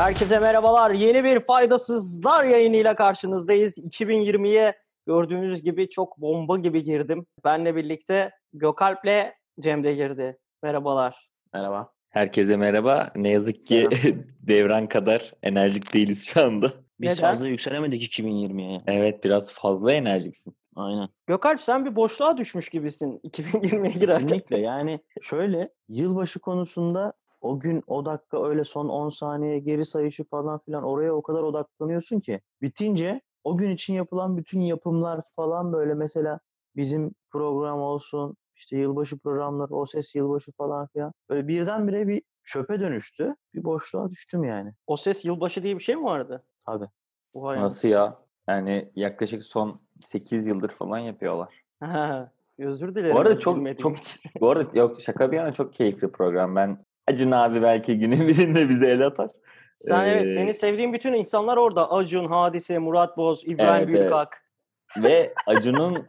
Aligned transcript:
Herkese 0.00 0.38
merhabalar. 0.38 0.90
Yeni 0.90 1.24
bir 1.24 1.40
Faydasızlar 1.40 2.44
yayınıyla 2.44 2.96
karşınızdayız. 2.96 3.78
2020'ye 3.78 4.78
gördüğünüz 5.06 5.62
gibi 5.62 5.90
çok 5.90 6.18
bomba 6.18 6.58
gibi 6.58 6.84
girdim. 6.84 7.26
Benle 7.44 7.76
birlikte 7.76 8.30
Gökalp'le 8.52 9.32
Cem 9.60 9.84
de 9.84 9.94
girdi. 9.94 10.38
Merhabalar. 10.62 11.30
Merhaba. 11.54 11.92
Herkese 12.10 12.56
merhaba. 12.56 13.12
Ne 13.16 13.28
yazık 13.28 13.64
ki 13.64 13.88
devran 14.40 14.86
kadar 14.86 15.32
enerjik 15.42 15.94
değiliz 15.94 16.26
şu 16.26 16.42
anda. 16.42 16.72
Biz 17.00 17.10
Neden? 17.10 17.20
fazla 17.20 17.48
yükselemedik 17.48 18.18
2020'ye. 18.18 18.80
Evet 18.86 19.24
biraz 19.24 19.52
fazla 19.52 19.92
enerjiksin. 19.92 20.56
Aynen. 20.76 21.08
Gökalp 21.26 21.62
sen 21.62 21.84
bir 21.84 21.96
boşluğa 21.96 22.36
düşmüş 22.36 22.68
gibisin 22.68 23.20
2020'ye 23.24 23.92
girerken. 23.92 24.26
Kesinlikle 24.26 24.58
yani 24.58 25.00
şöyle 25.22 25.68
yılbaşı 25.88 26.40
konusunda 26.40 27.12
o 27.40 27.60
gün 27.60 27.82
o 27.86 28.04
dakika 28.04 28.48
öyle 28.48 28.64
son 28.64 28.88
10 28.88 29.08
saniye 29.08 29.58
geri 29.58 29.84
sayışı 29.84 30.24
falan 30.24 30.58
filan 30.58 30.84
oraya 30.84 31.14
o 31.14 31.22
kadar 31.22 31.42
odaklanıyorsun 31.42 32.20
ki 32.20 32.40
bitince 32.62 33.20
o 33.44 33.56
gün 33.56 33.70
için 33.70 33.94
yapılan 33.94 34.36
bütün 34.36 34.60
yapımlar 34.60 35.20
falan 35.36 35.72
böyle 35.72 35.94
mesela 35.94 36.40
bizim 36.76 37.14
program 37.30 37.80
olsun 37.80 38.36
işte 38.56 38.76
yılbaşı 38.76 39.18
programları 39.18 39.74
o 39.74 39.86
ses 39.86 40.14
yılbaşı 40.14 40.52
falan 40.52 40.86
filan 40.86 41.12
böyle 41.30 41.48
birdenbire 41.48 42.08
bir 42.08 42.22
çöpe 42.44 42.80
dönüştü. 42.80 43.34
Bir 43.54 43.64
boşluğa 43.64 44.10
düştüm 44.10 44.44
yani. 44.44 44.74
O 44.86 44.96
ses 44.96 45.24
yılbaşı 45.24 45.62
diye 45.62 45.78
bir 45.78 45.82
şey 45.82 45.96
mi 45.96 46.04
vardı? 46.04 46.44
Tabii. 46.66 46.88
Vay 47.34 47.60
Nasıl 47.60 47.88
ya? 47.88 48.18
Yani 48.48 48.90
yaklaşık 48.94 49.44
son 49.44 49.80
8 50.00 50.46
yıldır 50.46 50.68
falan 50.68 50.98
yapıyorlar. 50.98 51.62
Ha, 51.80 52.32
Özür 52.58 52.94
dilerim. 52.94 53.16
Bu 53.16 53.20
arada 53.20 53.38
çok 53.38 53.78
çok 53.78 53.96
bu 54.40 54.50
arada 54.50 54.78
yok 54.78 55.00
şaka 55.00 55.32
bir 55.32 55.36
yana 55.36 55.52
çok 55.52 55.72
keyifli 55.72 56.12
program. 56.12 56.56
Ben 56.56 56.78
Acun 57.10 57.30
abi 57.30 57.62
belki 57.62 57.98
günün 57.98 58.28
birinde 58.28 58.68
bize 58.68 58.86
el 58.86 59.06
atar. 59.06 59.30
Sen 59.78 60.04
evet 60.06 60.26
Ee, 60.26 60.34
seni 60.34 60.54
sevdiğin 60.54 60.92
bütün 60.92 61.12
insanlar 61.12 61.56
orada. 61.56 61.90
Acun, 61.92 62.24
Hadise, 62.26 62.78
Murat 62.78 63.16
Boz, 63.16 63.42
İbrahim 63.46 63.88
Evet, 63.88 63.88
Büyükak. 63.88 64.44
Ve 65.02 65.34
Acun'un 65.46 66.06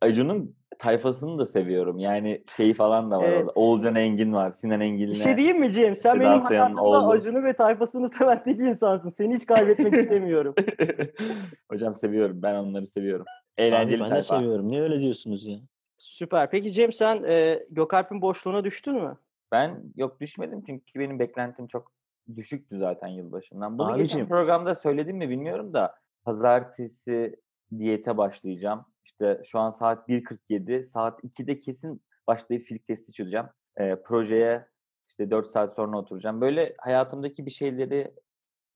Acun'un 0.00 0.56
tayfasını 0.78 1.38
da 1.38 1.46
seviyorum. 1.46 1.98
Yani 1.98 2.44
şeyi 2.56 2.74
falan 2.74 3.10
da 3.10 3.18
var 3.18 3.28
Evet. 3.28 3.40
orada. 3.40 3.52
Oğulcan 3.54 3.94
Engin 3.94 4.32
var. 4.32 4.52
Sinan 4.52 4.80
Engin'le. 4.80 5.10
Bir 5.10 5.14
şey 5.14 5.36
diyeyim 5.36 5.60
mi 5.60 5.72
Cem? 5.72 5.96
Sen 5.96 6.20
benim 6.20 6.40
hayatımda 6.40 6.82
oğlu. 6.82 7.10
Acun'u 7.10 7.44
ve 7.44 7.52
tayfasını 7.52 8.08
seven 8.08 8.42
tek 8.42 8.60
insansın. 8.60 9.08
Seni 9.08 9.34
hiç 9.34 9.46
kaybetmek 9.46 9.92
istemiyorum. 10.02 10.54
Hocam 11.70 11.96
seviyorum. 11.96 12.42
Ben 12.42 12.54
onları 12.54 12.86
seviyorum. 12.86 13.26
Abi 13.58 13.62
Eğlenceli 13.66 14.00
ben 14.00 14.06
de 14.06 14.08
tayfa. 14.10 14.22
seviyorum. 14.22 14.68
Niye 14.68 14.82
öyle 14.82 15.00
diyorsunuz 15.00 15.46
ya? 15.46 15.58
Süper. 15.98 16.50
Peki 16.50 16.72
Cem 16.72 16.92
sen 16.92 17.22
e, 17.28 17.62
Gökalp'in 17.70 18.22
boşluğuna 18.22 18.64
düştün 18.64 18.94
mü? 18.94 19.16
Ben 19.54 19.82
yok 19.96 20.20
düşmedim 20.20 20.62
çünkü 20.66 21.00
benim 21.00 21.18
beklentim 21.18 21.66
çok 21.66 21.92
düşüktü 22.36 22.78
zaten 22.78 23.08
yılbaşından. 23.08 23.78
Bunu 23.78 23.88
geçen 23.88 24.00
Abicim. 24.00 24.28
programda 24.28 24.74
söyledim 24.74 25.16
mi 25.16 25.28
bilmiyorum 25.28 25.72
da 25.74 25.94
pazartesi 26.24 27.40
diyete 27.78 28.16
başlayacağım. 28.16 28.84
İşte 29.04 29.40
şu 29.44 29.58
an 29.58 29.70
saat 29.70 30.08
1.47, 30.08 30.82
saat 30.82 31.24
2'de 31.24 31.58
kesin 31.58 32.02
başlayıp 32.26 32.64
fizik 32.64 32.86
testi 32.86 33.12
çözeceğim. 33.12 33.46
Ee, 33.76 34.02
projeye 34.02 34.66
işte 35.08 35.30
4 35.30 35.46
saat 35.46 35.74
sonra 35.74 35.98
oturacağım. 35.98 36.40
Böyle 36.40 36.74
hayatımdaki 36.78 37.46
bir 37.46 37.50
şeyleri 37.50 38.10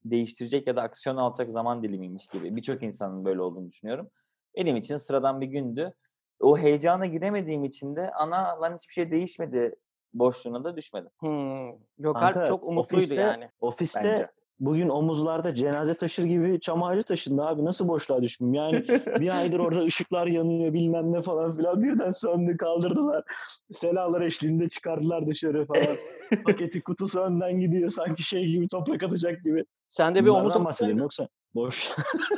değiştirecek 0.05 0.67
ya 0.67 0.77
da 0.77 0.83
aksiyon 0.83 1.17
alacak 1.17 1.51
zaman 1.51 1.83
dilimiymiş 1.83 2.27
gibi. 2.27 2.57
Birçok 2.57 2.83
insanın 2.83 3.25
böyle 3.25 3.41
olduğunu 3.41 3.69
düşünüyorum. 3.69 4.11
Benim 4.57 4.77
için 4.77 4.97
sıradan 4.97 5.41
bir 5.41 5.47
gündü. 5.47 5.93
O 6.41 6.59
heyecana 6.59 7.07
giremediğim 7.07 7.65
için 7.65 7.97
de 7.97 8.11
ana 8.11 8.61
lan 8.61 8.77
hiçbir 8.77 8.93
şey 8.93 9.11
değişmedi 9.11 9.75
boşluğuna 10.15 10.65
da 10.65 10.77
düşmedim. 10.77 11.11
Hmm. 11.19 11.71
Gökalp 11.99 12.35
Kanka, 12.35 12.47
çok 12.47 12.65
umutluydu 12.65 13.05
ofiste- 13.05 13.21
yani. 13.21 13.51
Ofiste 13.61 14.01
Bence. 14.05 14.29
bugün 14.61 14.89
omuzlarda 14.89 15.55
cenaze 15.55 15.95
taşır 15.95 16.25
gibi 16.25 16.61
çam 16.61 16.83
ağacı 16.83 17.03
taşındı 17.03 17.43
abi. 17.43 17.65
Nasıl 17.65 17.89
boşluğa 17.89 18.23
düştüm? 18.23 18.55
Yani 18.55 18.85
bir 19.21 19.39
aydır 19.39 19.59
orada 19.59 19.81
ışıklar 19.81 20.27
yanıyor 20.27 20.73
bilmem 20.73 21.13
ne 21.13 21.21
falan 21.21 21.57
filan. 21.57 21.83
Birden 21.83 22.11
söndü 22.11 22.57
kaldırdılar. 22.57 23.25
Selalar 23.73 24.21
eşliğinde 24.21 24.69
çıkardılar 24.69 25.27
dışarı 25.27 25.67
falan. 25.67 25.97
Paketi 26.47 26.83
kutusu 26.83 27.21
önden 27.21 27.61
gidiyor. 27.61 27.91
Sanki 27.91 28.23
şey 28.23 28.47
gibi 28.47 28.69
toprak 28.69 29.03
atacak 29.03 29.45
gibi. 29.45 29.65
Sen 29.89 30.15
de 30.15 30.25
bir 30.25 30.31
omuz 30.31 30.55
bahsediyorum 30.55 31.03
yoksa 31.03 31.29
boş. 31.55 31.93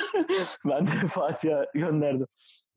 ben 0.65 0.87
de 0.87 0.91
Fatiha 0.91 1.67
gönderdim. 1.75 2.27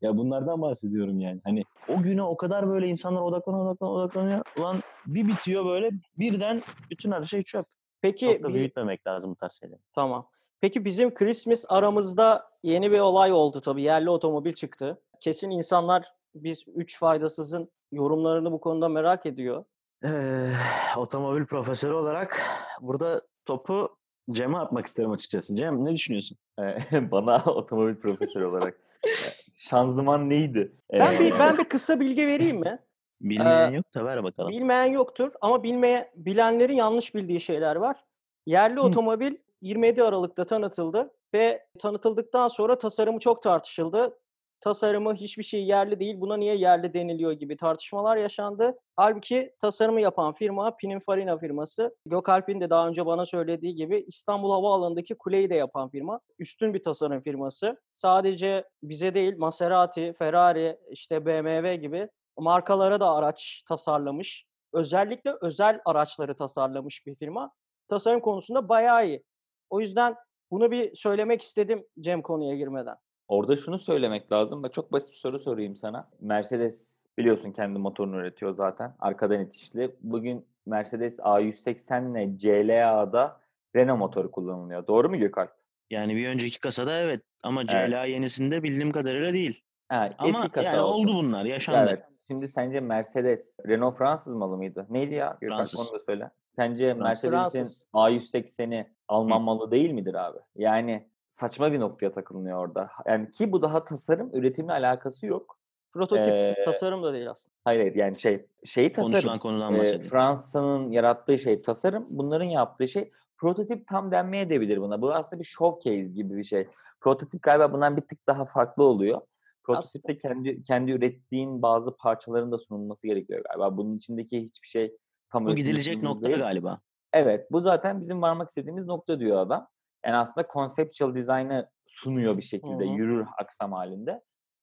Ya 0.03 0.17
bunlardan 0.17 0.61
bahsediyorum 0.61 1.19
yani. 1.19 1.41
Hani 1.43 1.63
o 1.87 2.01
güne 2.01 2.23
o 2.23 2.37
kadar 2.37 2.69
böyle 2.69 2.87
insanlar 2.87 3.21
odaklanıyor 3.21 3.65
odaklanıyor 3.65 3.99
odaklanıyor. 4.03 4.41
Ulan 4.57 4.77
bir 5.05 5.27
bitiyor 5.27 5.65
böyle 5.65 5.89
birden 6.17 6.61
bütün 6.89 7.11
her 7.11 7.23
şey 7.23 7.43
çöp. 7.43 7.65
Peki 8.01 8.25
Çok 8.25 8.43
da 8.43 8.47
biz- 8.47 8.55
büyütmemek 8.55 9.07
lazım 9.07 9.31
bu 9.31 9.35
tarz 9.35 9.59
şeyleri. 9.59 9.79
Tamam. 9.95 10.27
Peki 10.61 10.85
bizim 10.85 11.13
Christmas 11.13 11.65
aramızda 11.69 12.49
yeni 12.63 12.91
bir 12.91 12.99
olay 12.99 13.33
oldu 13.33 13.61
tabii. 13.61 13.83
Yerli 13.83 14.09
otomobil 14.09 14.53
çıktı. 14.53 15.01
Kesin 15.19 15.49
insanlar 15.49 16.05
biz 16.35 16.63
üç 16.75 16.99
faydasızın 16.99 17.71
yorumlarını 17.91 18.51
bu 18.51 18.61
konuda 18.61 18.89
merak 18.89 19.25
ediyor. 19.25 19.63
Ee, 20.05 20.49
otomobil 20.97 21.45
profesörü 21.45 21.93
olarak 21.93 22.41
burada 22.81 23.21
topu 23.45 23.97
Cem'e 24.31 24.57
atmak 24.57 24.85
isterim 24.85 25.11
açıkçası. 25.11 25.55
Cem 25.55 25.85
ne 25.85 25.93
düşünüyorsun? 25.93 26.37
Bana 26.91 27.43
otomobil 27.45 27.95
profesörü 27.95 28.45
olarak. 28.45 28.79
Şanzıman 29.69 30.29
neydi? 30.29 30.75
Ben 30.93 30.99
Ee, 30.99 31.25
bir 31.25 31.33
ben 31.39 31.57
bir 31.57 31.63
kısa 31.69 31.99
bilgi 31.99 32.27
vereyim 32.27 32.59
mi? 32.59 32.79
Bilmeyen 33.21 33.71
Ee, 33.71 33.75
yok 33.75 33.85
da 33.95 34.05
ver 34.05 34.23
bakalım. 34.23 34.51
Bilmeyen 34.51 34.85
yoktur 34.85 35.31
ama 35.41 35.63
bilmeye 35.63 36.11
bilenlerin 36.15 36.73
yanlış 36.73 37.15
bildiği 37.15 37.39
şeyler 37.41 37.75
var. 37.75 38.03
Yerli 38.45 38.79
otomobil 38.79 39.35
27 39.61 40.03
Aralık'ta 40.03 40.45
tanıtıldı 40.45 41.13
ve 41.33 41.65
tanıtıldıktan 41.79 42.47
sonra 42.47 42.77
tasarımı 42.77 43.19
çok 43.19 43.43
tartışıldı. 43.43 44.19
Tasarımı 44.63 45.13
hiçbir 45.13 45.43
şey 45.43 45.63
yerli 45.65 45.99
değil, 45.99 46.21
buna 46.21 46.37
niye 46.37 46.55
yerli 46.55 46.93
deniliyor 46.93 47.31
gibi 47.31 47.57
tartışmalar 47.57 48.17
yaşandı. 48.17 48.77
Halbuki 48.95 49.51
tasarımı 49.61 50.01
yapan 50.01 50.33
firma 50.33 50.75
Pininfarina 50.75 51.37
firması. 51.37 51.95
Gökalp'in 52.05 52.61
de 52.61 52.69
daha 52.69 52.87
önce 52.87 53.05
bana 53.05 53.25
söylediği 53.25 53.75
gibi 53.75 54.05
İstanbul 54.07 54.51
Havaalanı'ndaki 54.51 55.15
kuleyi 55.15 55.49
de 55.49 55.55
yapan 55.55 55.89
firma. 55.89 56.19
Üstün 56.39 56.73
bir 56.73 56.83
tasarım 56.83 57.21
firması. 57.21 57.77
Sadece 57.93 58.63
bize 58.83 59.13
değil 59.13 59.37
Maserati, 59.37 60.13
Ferrari, 60.19 60.77
işte 60.89 61.25
BMW 61.25 61.75
gibi 61.75 62.09
markalara 62.37 62.99
da 62.99 63.09
araç 63.11 63.63
tasarlamış. 63.67 64.45
Özellikle 64.73 65.33
özel 65.41 65.79
araçları 65.85 66.35
tasarlamış 66.35 67.05
bir 67.07 67.15
firma. 67.15 67.51
Tasarım 67.87 68.19
konusunda 68.19 68.69
bayağı 68.69 69.07
iyi. 69.07 69.23
O 69.69 69.79
yüzden 69.79 70.15
bunu 70.51 70.71
bir 70.71 70.95
söylemek 70.95 71.41
istedim 71.41 71.85
Cem 71.99 72.21
konuya 72.21 72.55
girmeden. 72.55 72.95
Orada 73.33 73.55
şunu 73.55 73.79
söylemek 73.79 74.31
lazım. 74.31 74.63
Bak 74.63 74.73
çok 74.73 74.91
basit 74.91 75.11
bir 75.11 75.17
soru 75.17 75.39
sorayım 75.39 75.75
sana. 75.75 76.09
Mercedes 76.21 77.07
biliyorsun 77.17 77.51
kendi 77.51 77.79
motorunu 77.79 78.15
üretiyor 78.17 78.55
zaten. 78.55 78.95
Arkadan 78.99 79.41
itişli. 79.41 79.95
Bugün 80.01 80.45
Mercedes 80.65 81.19
A180 81.19 82.11
ile 82.11 82.37
CLA'da 82.37 83.41
Renault 83.75 83.99
motoru 83.99 84.31
kullanılıyor. 84.31 84.87
Doğru 84.87 85.09
mu 85.09 85.17
Gökalp? 85.17 85.51
Yani 85.89 86.15
bir 86.15 86.27
önceki 86.27 86.59
kasada 86.59 86.99
evet 86.99 87.21
ama 87.43 87.61
Evet. 87.61 87.89
CLA 87.89 88.05
yenisinde 88.05 88.63
bildiğim 88.63 88.91
kadarıyla 88.91 89.33
değil. 89.33 89.61
Ha, 89.89 90.09
Ama 90.17 90.49
yani 90.63 90.79
olsun. 90.81 91.07
oldu 91.07 91.13
bunlar 91.15 91.45
yaşandı. 91.45 91.89
Evet. 91.89 92.03
Şimdi 92.27 92.47
sence 92.47 92.79
Mercedes, 92.79 93.57
Renault 93.67 93.97
Fransız 93.97 94.33
malı 94.33 94.57
mıydı? 94.57 94.87
Neydi 94.89 95.15
ya? 95.15 95.37
Gökalp 95.41 95.57
Fransız. 95.57 95.91
onu 95.91 95.99
da 95.99 96.03
söyle. 96.05 96.31
Sence. 96.55 96.93
Mercedes'in 96.93 97.29
Fransız. 97.29 97.83
A180'i 97.93 98.87
Alman 99.07 99.41
malı 99.41 99.71
değil 99.71 99.91
midir 99.91 100.13
abi? 100.13 100.39
Yani 100.55 101.12
saçma 101.33 101.71
bir 101.71 101.79
noktaya 101.79 102.11
takılınıyor 102.11 102.57
orada. 102.57 102.89
Yani 103.05 103.31
ki 103.31 103.51
bu 103.51 103.61
daha 103.61 103.83
tasarım, 103.83 104.29
üretimle 104.33 104.71
alakası 104.71 105.25
yok. 105.25 105.57
Prototip 105.93 106.27
Ee, 106.33 106.55
tasarım 106.65 107.03
da 107.03 107.13
değil 107.13 107.29
aslında. 107.29 107.55
Hayır 107.63 107.79
hayır 107.79 107.95
yani 107.95 108.19
şey 108.19 108.45
şeyi 108.65 108.89
tasarım. 108.89 109.11
Konuşulan 109.11 109.39
konudan 109.39 109.75
Ee, 109.75 109.79
bahsediyorum. 109.79 110.09
Fransa'nın 110.09 110.91
yarattığı 110.91 111.39
şey 111.39 111.61
tasarım. 111.61 112.05
Bunların 112.09 112.45
yaptığı 112.45 112.87
şey 112.87 113.11
prototip 113.37 113.87
tam 113.87 114.11
denmeye 114.11 114.49
debilir 114.49 114.77
buna. 114.81 115.01
Bu 115.01 115.13
aslında 115.13 115.39
bir 115.39 115.45
showcase 115.45 116.01
gibi 116.09 116.37
bir 116.37 116.43
şey. 116.43 116.67
Prototip 117.01 117.43
galiba 117.43 117.71
bundan 117.73 117.97
bir 117.97 118.01
tık 118.01 118.27
daha 118.27 118.45
farklı 118.45 118.83
oluyor. 118.83 119.21
Prototipte 119.63 120.17
kendi 120.17 120.63
kendi 120.63 120.91
ürettiğin 120.91 121.61
bazı 121.61 121.97
parçaların 121.97 122.51
da 122.51 122.57
sunulması 122.57 123.07
gerekiyor 123.07 123.43
galiba. 123.49 123.77
Bunun 123.77 123.97
içindeki 123.97 124.41
hiçbir 124.41 124.67
şey 124.67 124.97
tam 125.29 125.45
Bu 125.45 125.55
gidilecek 125.55 126.03
nokta 126.03 126.27
değil. 126.27 126.37
galiba. 126.39 126.79
Evet, 127.13 127.51
bu 127.51 127.61
zaten 127.61 128.01
bizim 128.01 128.21
varmak 128.21 128.49
istediğimiz 128.49 128.85
nokta 128.85 129.19
diyor 129.19 129.37
adam. 129.37 129.67
Yani 130.05 130.15
aslında 130.15 130.47
conceptual 130.53 131.15
design'ı 131.15 131.69
sunuyor 131.81 132.37
bir 132.37 132.41
şekilde, 132.41 132.85
Hı 132.85 132.89
hı. 132.89 132.93
yürür 132.93 133.27
aksam 133.37 133.71
halinde. 133.71 134.21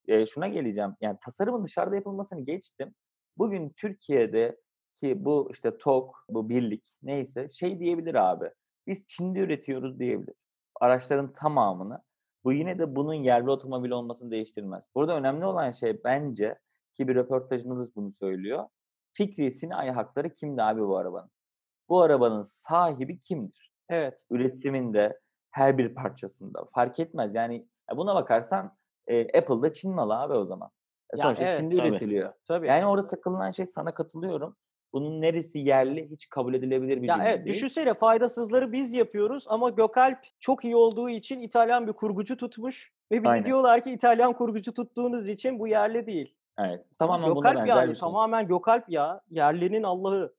Ee, 0.08 0.26
şuna 0.26 0.48
geleceğim, 0.48 0.96
yani 1.00 1.18
tasarımın 1.24 1.64
dışarıda 1.64 1.94
yapılmasını 1.94 2.40
geçtim. 2.40 2.94
Bugün 3.38 3.70
Türkiye'de 3.70 4.60
ki 4.96 5.24
bu 5.24 5.48
işte 5.50 5.78
TOK, 5.78 6.24
bu 6.28 6.48
birlik 6.48 6.94
neyse 7.02 7.48
şey 7.48 7.80
diyebilir 7.80 8.14
abi. 8.14 8.50
Biz 8.86 9.06
Çin'de 9.06 9.38
üretiyoruz 9.38 9.98
diyebilir. 9.98 10.34
Araçların 10.80 11.32
tamamını. 11.32 12.02
Bu 12.44 12.52
yine 12.52 12.78
de 12.78 12.96
bunun 12.96 13.14
yerli 13.14 13.50
otomobil 13.50 13.90
olmasını 13.90 14.30
değiştirmez. 14.30 14.84
Burada 14.94 15.16
önemli 15.16 15.44
olan 15.44 15.70
şey 15.70 16.04
bence 16.04 16.58
ki 16.92 17.08
bir 17.08 17.14
röportajında 17.14 17.76
da 17.78 17.94
bunu 17.96 18.12
söylüyor. 18.12 18.64
Fikri 19.12 19.50
sinai 19.50 19.90
hakları 19.90 20.30
kimdi 20.32 20.62
abi 20.62 20.80
bu 20.80 20.96
arabanın? 20.96 21.30
Bu 21.88 22.00
arabanın 22.00 22.42
sahibi 22.42 23.18
kimdir? 23.18 23.72
Evet. 23.88 24.24
Üretiminde, 24.30 25.20
her 25.50 25.78
bir 25.78 25.94
parçasında 25.94 26.64
fark 26.74 27.00
etmez. 27.00 27.34
Yani 27.34 27.66
buna 27.96 28.14
bakarsan 28.14 28.76
e, 29.06 29.38
Apple'da 29.38 29.72
Çin 29.72 29.94
malı 29.94 30.14
abi 30.20 30.32
o 30.32 30.44
zaman. 30.44 30.70
E, 31.14 31.16
Ya, 31.16 31.22
sonuçta 31.22 31.44
evet, 31.44 31.58
Çin'de 31.58 31.76
tabii. 31.76 31.88
üretiliyor. 31.88 32.32
Tabii. 32.44 32.66
Yani 32.66 32.86
orada 32.86 33.06
takılınan 33.06 33.50
şey 33.50 33.66
sana 33.66 33.94
katılıyorum. 33.94 34.56
Bunun 34.92 35.20
neresi 35.20 35.58
yerli 35.58 36.10
hiç 36.10 36.28
kabul 36.28 36.54
edilebilir 36.54 37.02
bir 37.02 37.08
Ya 37.08 37.14
cümle 37.14 37.28
evet 37.28 37.44
değil. 37.44 37.54
düşünsene 37.56 37.94
faydasızları 37.94 38.72
biz 38.72 38.92
yapıyoruz 38.92 39.44
ama 39.48 39.70
Gökalp 39.70 40.18
çok 40.40 40.64
iyi 40.64 40.76
olduğu 40.76 41.10
için 41.10 41.40
İtalyan 41.40 41.86
bir 41.86 41.92
kurgucu 41.92 42.36
tutmuş 42.36 42.92
ve 43.12 43.22
bize 43.22 43.32
Aynen. 43.32 43.46
diyorlar 43.46 43.84
ki 43.84 43.92
İtalyan 43.92 44.32
kurgucu 44.32 44.74
tuttuğunuz 44.74 45.28
için 45.28 45.58
bu 45.58 45.68
yerli 45.68 46.06
değil. 46.06 46.34
Evet. 46.58 46.80
Ama 46.98 47.12
Tamamen 47.12 47.30
buna 47.36 47.50
Gökalp 47.50 47.56
benzer 47.68 47.76
yani 47.76 47.90
bir 47.90 47.94
şey. 47.94 48.00
tamamen 48.00 48.48
Gökalp 48.48 48.88
ya. 48.88 49.20
Yerlinin 49.30 49.82
Allah'ı. 49.82 50.34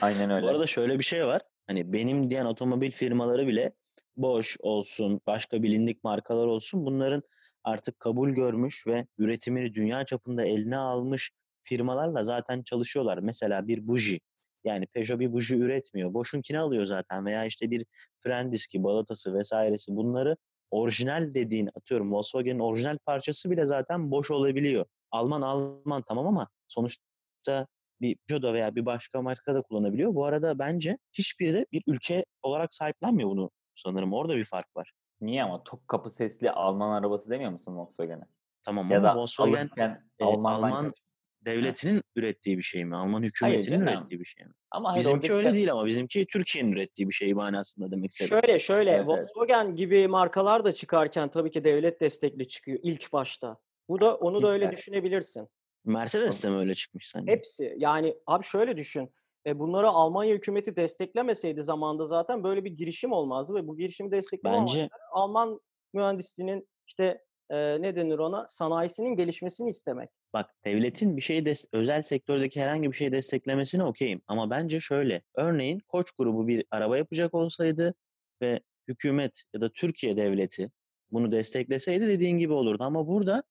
Aynen 0.00 0.30
öyle. 0.34 0.46
Bu 0.46 0.50
arada 0.50 0.66
şöyle 0.66 0.98
bir 0.98 1.04
şey 1.04 1.26
var. 1.26 1.42
Hani 1.66 1.92
benim 1.92 2.30
diyen 2.30 2.44
otomobil 2.44 2.90
firmaları 2.90 3.46
bile 3.46 3.72
Bosch 4.18 4.56
olsun, 4.60 5.20
başka 5.26 5.62
bilindik 5.62 6.04
markalar 6.04 6.46
olsun 6.46 6.86
bunların 6.86 7.22
artık 7.64 8.00
kabul 8.00 8.30
görmüş 8.30 8.86
ve 8.86 9.06
üretimini 9.18 9.74
dünya 9.74 10.04
çapında 10.04 10.44
eline 10.44 10.76
almış 10.76 11.32
firmalarla 11.62 12.24
zaten 12.24 12.62
çalışıyorlar. 12.62 13.18
Mesela 13.18 13.68
bir 13.68 13.88
buji. 13.88 14.20
Yani 14.64 14.86
Peugeot 14.86 15.20
bir 15.20 15.32
buji 15.32 15.56
üretmiyor. 15.56 16.14
Bosch'unkini 16.14 16.58
alıyor 16.58 16.84
zaten 16.86 17.26
veya 17.26 17.44
işte 17.44 17.70
bir 17.70 17.86
fren 18.20 18.52
diski, 18.52 18.84
balatası 18.84 19.34
vesairesi 19.34 19.96
bunları 19.96 20.36
orijinal 20.70 21.34
dediğin 21.34 21.70
atıyorum 21.74 22.12
Volkswagen'in 22.12 22.58
orijinal 22.58 22.98
parçası 23.06 23.50
bile 23.50 23.66
zaten 23.66 24.10
Bosch 24.10 24.30
olabiliyor. 24.30 24.84
Alman 25.10 25.42
Alman 25.42 26.02
tamam 26.08 26.26
ama 26.26 26.48
sonuçta 26.68 27.66
bir 28.00 28.16
Peugeot'da 28.28 28.54
veya 28.54 28.74
bir 28.74 28.86
başka 28.86 29.22
markada 29.22 29.62
kullanabiliyor. 29.62 30.14
Bu 30.14 30.24
arada 30.24 30.58
bence 30.58 30.98
hiçbiri 31.12 31.52
de 31.52 31.66
bir 31.72 31.82
ülke 31.86 32.24
olarak 32.42 32.74
sahiplenmiyor 32.74 33.30
bunu 33.30 33.50
sanırım. 33.78 34.12
Orada 34.12 34.36
bir 34.36 34.44
fark 34.44 34.76
var. 34.76 34.92
Niye 35.20 35.42
ama 35.42 35.64
tok 35.64 35.88
kapı 35.88 36.10
sesli 36.10 36.50
Alman 36.50 36.90
arabası 36.90 37.30
demiyor 37.30 37.50
musun 37.50 37.76
Volkswagen'e? 37.76 38.24
Tamam 38.62 38.90
Ya 38.90 38.98
ama 38.98 39.16
Volkswagen 39.20 39.52
alırken 39.52 40.04
e, 40.18 40.24
Alman'dan 40.24 40.62
Alman 40.62 40.84
kaç- 40.84 41.02
devletinin 41.40 42.02
ürettiği 42.16 42.58
bir 42.58 42.62
şey 42.62 42.84
mi? 42.84 42.96
Alman 42.96 43.22
hükümetinin 43.22 43.80
canım. 43.80 43.88
ürettiği 43.88 44.20
bir 44.20 44.24
şey 44.24 44.46
mi? 44.46 44.52
Ama 44.70 44.92
hayır, 44.92 45.00
Bizimki 45.04 45.32
öyle 45.32 45.52
değil 45.52 45.72
ama 45.72 45.86
bizimki 45.86 46.26
Türkiye'nin 46.26 46.72
ürettiği 46.72 47.08
bir 47.08 47.14
şey 47.14 47.34
manasında 47.34 47.90
demek 47.90 48.10
istedim. 48.10 48.28
Şöyle 48.28 48.58
şöyle 48.58 48.90
Evet, 48.90 49.06
evet. 49.08 49.08
Volkswagen 49.08 49.76
gibi 49.76 50.08
markalar 50.08 50.64
da 50.64 50.72
çıkarken 50.72 51.30
tabii 51.30 51.50
ki 51.50 51.64
devlet 51.64 52.00
destekli 52.00 52.48
çıkıyor 52.48 52.78
ilk 52.82 53.12
başta. 53.12 53.56
Bu 53.88 54.00
da 54.00 54.16
onu 54.16 54.42
da 54.42 54.48
öyle 54.50 54.70
düşünebilirsin. 54.70 55.48
Mercedes 55.84 56.44
de 56.44 56.48
mi 56.50 56.56
öyle 56.56 56.74
çıkmış 56.74 57.08
sence? 57.08 57.32
Hepsi 57.32 57.74
yani 57.78 58.16
abi 58.26 58.44
şöyle 58.44 58.76
düşün. 58.76 59.12
E, 59.46 59.58
bunları 59.58 59.88
Almanya 59.88 60.34
hükümeti 60.34 60.76
desteklemeseydi 60.76 61.62
zamanda 61.62 62.06
zaten 62.06 62.44
böyle 62.44 62.64
bir 62.64 62.70
girişim 62.70 63.12
olmazdı 63.12 63.54
ve 63.54 63.66
bu 63.66 63.76
girişimi 63.76 64.10
destekleme 64.10 64.56
Bence- 64.56 64.78
amaçları 64.80 65.00
Alman 65.12 65.60
mühendisliğinin 65.94 66.68
işte 66.86 67.24
e, 67.50 67.82
ne 67.82 67.96
denir 67.96 68.18
ona 68.18 68.46
sanayisinin 68.48 69.16
gelişmesini 69.16 69.70
istemek. 69.70 70.10
Bak 70.32 70.50
devletin 70.64 71.16
bir 71.16 71.22
şeyi 71.22 71.42
des- 71.42 71.68
özel 71.72 72.02
sektördeki 72.02 72.60
herhangi 72.60 72.90
bir 72.92 72.96
şeyi 72.96 73.12
desteklemesine 73.12 73.84
okeyim. 73.84 74.20
Ama 74.26 74.50
bence 74.50 74.80
şöyle. 74.80 75.22
Örneğin 75.34 75.80
Koç 75.88 76.10
grubu 76.18 76.48
bir 76.48 76.64
araba 76.70 76.96
yapacak 76.98 77.34
olsaydı 77.34 77.94
ve 78.42 78.60
hükümet 78.88 79.42
ya 79.54 79.60
da 79.60 79.68
Türkiye 79.72 80.16
devleti 80.16 80.70
bunu 81.10 81.32
destekleseydi 81.32 82.08
dediğin 82.08 82.38
gibi 82.38 82.52
olurdu. 82.52 82.84
Ama 82.84 83.06
burada 83.06 83.42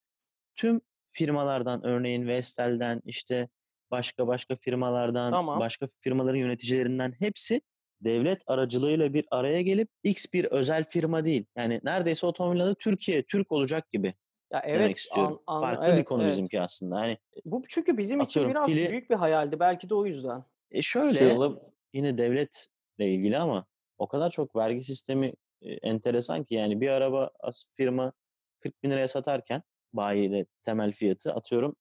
tüm 0.56 0.82
firmalardan 1.08 1.86
örneğin 1.86 2.28
Vestel'den 2.28 3.02
işte 3.06 3.50
başka 3.92 4.28
başka 4.28 4.56
firmalardan, 4.56 5.32
Tamam. 5.32 5.60
başka 5.60 5.88
firmaların 6.00 6.40
yöneticilerinden 6.40 7.14
hepsi 7.20 7.62
devlet 8.02 8.42
aracılığıyla 8.48 9.14
bir 9.14 9.26
araya 9.32 9.62
gelip 9.62 9.90
X 10.04 10.26
bir 10.34 10.46
özel 10.46 10.86
firma 10.86 11.26
değil. 11.26 11.46
Yani 11.58 11.82
neredeyse 11.84 12.26
otomobil 12.28 12.62
adı 12.64 12.76
Türkiye, 12.76 13.24
Türk 13.24 13.52
olacak 13.52 13.92
gibi 13.92 14.14
Ya 14.54 14.64
demek 14.64 14.82
evet 14.82 14.98
istiyorum. 14.98 15.40
an- 15.48 15.56
an- 15.56 15.62
Farklı 15.62 15.88
bir 15.88 15.92
evet, 15.92 16.06
konu 16.06 16.22
evet. 16.22 16.32
bizimki 16.32 16.62
aslında. 16.62 16.96
Hani 17.00 17.18
Bu 17.46 17.64
çünkü 17.68 17.98
bizim 17.98 18.22
için 18.22 18.40
Atıyorum, 18.40 18.52
biraz 18.52 18.70
pili- 18.70 18.90
büyük 18.90 19.10
bir 19.10 19.16
hayaldi 19.16 19.60
belki 19.60 19.90
de 19.90 19.96
o 19.96 20.06
yüzden. 20.06 20.44
E 20.72 20.82
şöyle 20.82 21.20
olup- 21.28 21.60
yine 21.94 22.18
devletle 22.18 23.08
ilgili 23.14 23.38
ama 23.38 23.66
o 23.98 24.08
kadar 24.08 24.30
çok 24.30 24.56
vergi 24.56 24.84
sistemi 24.84 25.34
e, 25.62 25.72
enteresan 25.74 26.44
ki 26.44 26.56
yani 26.56 26.82
bir 26.82 26.88
araba 26.88 27.32
as 27.40 27.66
firma 27.74 28.14
40 28.60 28.84
bin 28.84 28.90
liraya 28.92 29.08
satarken 29.08 29.62
bayide 29.94 30.46
temel 30.62 30.92
fiyatı 30.92 31.34
atıyorum 31.34 31.72
e, 31.72 31.76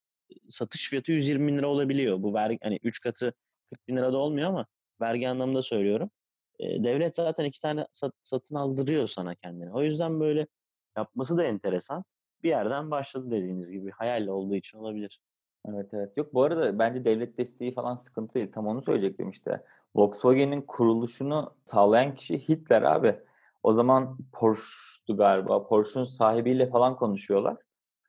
satış 0.48 0.90
fiyatı 0.90 1.12
120 1.12 1.48
bin 1.48 1.58
lira 1.58 1.66
olabiliyor. 1.66 2.22
Bu 2.22 2.34
vergi 2.34 2.58
hani 2.62 2.78
3 2.82 3.00
katı 3.00 3.34
40 3.70 3.88
bin 3.88 3.96
lirada 3.96 4.16
olmuyor 4.16 4.48
ama 4.48 4.66
vergi 5.00 5.28
anlamında 5.28 5.62
söylüyorum. 5.62 6.10
E, 6.58 6.84
devlet 6.84 7.14
zaten 7.14 7.44
iki 7.44 7.60
tane 7.60 7.86
sat- 7.92 8.14
satın 8.22 8.54
aldırıyor 8.54 9.06
sana 9.06 9.34
kendini. 9.34 9.72
O 9.72 9.82
yüzden 9.82 10.20
böyle 10.20 10.46
yapması 10.96 11.36
da 11.36 11.44
enteresan. 11.44 12.04
Bir 12.42 12.48
yerden 12.48 12.90
başladı 12.90 13.30
dediğiniz 13.30 13.72
gibi 13.72 13.90
hayal 13.90 14.26
olduğu 14.26 14.54
için 14.54 14.78
olabilir. 14.78 15.20
Evet 15.68 15.86
evet. 15.92 16.16
Yok 16.16 16.34
bu 16.34 16.42
arada 16.42 16.78
bence 16.78 17.04
devlet 17.04 17.38
desteği 17.38 17.74
falan 17.74 17.96
sıkıntı 17.96 18.34
değil. 18.34 18.52
Tam 18.52 18.66
onu 18.66 18.82
söyleyecektim 18.82 19.30
işte. 19.30 19.64
Volkswagen'in 19.96 20.62
kuruluşunu 20.62 21.54
sağlayan 21.64 22.14
kişi 22.14 22.48
Hitler 22.48 22.82
abi. 22.82 23.20
O 23.62 23.72
zaman 23.72 24.18
Porsche'du 24.32 25.16
galiba. 25.16 25.66
Porsche'un 25.66 26.04
sahibiyle 26.04 26.70
falan 26.70 26.96
konuşuyorlar. 26.96 27.56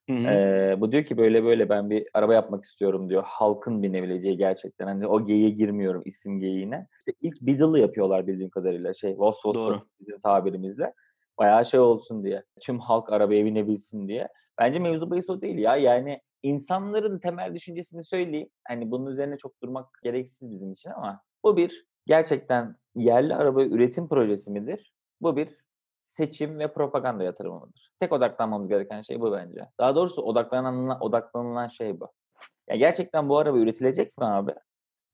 Hı 0.10 0.14
hı. 0.14 0.28
Ee, 0.28 0.76
bu 0.82 0.92
diyor 0.92 1.04
ki 1.04 1.18
böyle 1.18 1.44
böyle 1.44 1.70
ben 1.70 1.90
bir 1.90 2.08
araba 2.14 2.34
yapmak 2.34 2.64
istiyorum 2.64 3.10
diyor. 3.10 3.24
Halkın 3.26 3.84
binebileceği 3.84 4.38
gerçekten. 4.38 4.88
Hani 4.88 5.08
o 5.08 5.26
geyiğe 5.26 5.50
girmiyorum 5.50 6.02
isim 6.06 6.40
geyiğine. 6.40 6.88
İşte 7.00 7.14
ilk 7.22 7.42
Beetle'ı 7.42 7.80
yapıyorlar 7.80 8.28
bildiğim 8.28 8.50
kadarıyla. 8.50 8.94
Şey 8.94 9.18
Vos 9.18 9.46
Vos'u 9.46 9.88
bizim 10.00 10.20
tabirimizle. 10.20 10.94
Bayağı 11.38 11.66
şey 11.66 11.80
olsun 11.80 12.24
diye. 12.24 12.44
Tüm 12.62 12.80
halk 12.80 13.12
arabaya 13.12 13.46
binebilsin 13.46 14.08
diye. 14.08 14.28
Bence 14.60 14.80
mevzu 14.80 15.12
bahis 15.12 15.30
o 15.30 15.42
değil 15.42 15.58
ya. 15.58 15.76
Yani 15.76 16.22
insanların 16.44 17.20
temel 17.20 17.56
düşüncesini 17.56 18.04
söyleyeyim. 18.04 18.50
Hani 18.68 18.92
bunun 18.92 19.12
üzerine 19.12 19.38
çok 19.38 19.62
durmak 19.62 19.88
gereksiz 20.04 20.52
bizim 20.52 20.72
için 20.72 20.90
ama 20.90 21.22
bu 21.44 21.58
bir 21.58 21.86
gerçekten 22.06 22.76
yerli 22.96 23.36
araba 23.36 23.64
üretim 23.64 24.08
projesi 24.08 24.52
midir? 24.52 24.94
Bu 25.22 25.38
bir 25.38 25.50
seçim 26.08 26.60
ve 26.60 26.74
propaganda 26.74 27.24
yatırımı 27.24 27.60
mıdır? 27.60 27.92
Tek 28.00 28.12
odaklanmamız 28.12 28.70
gereken 28.70 29.02
şey 29.02 29.22
bu 29.22 29.32
bence. 29.32 29.62
Daha 29.80 29.96
doğrusu 29.96 30.22
odaklanan, 30.22 31.02
odaklanılan 31.02 31.68
şey 31.68 32.00
bu. 32.00 32.12
Ya 32.70 32.76
gerçekten 32.76 33.30
bu 33.30 33.38
araba 33.38 33.58
üretilecek 33.58 34.18
mi 34.18 34.26
abi? 34.26 34.56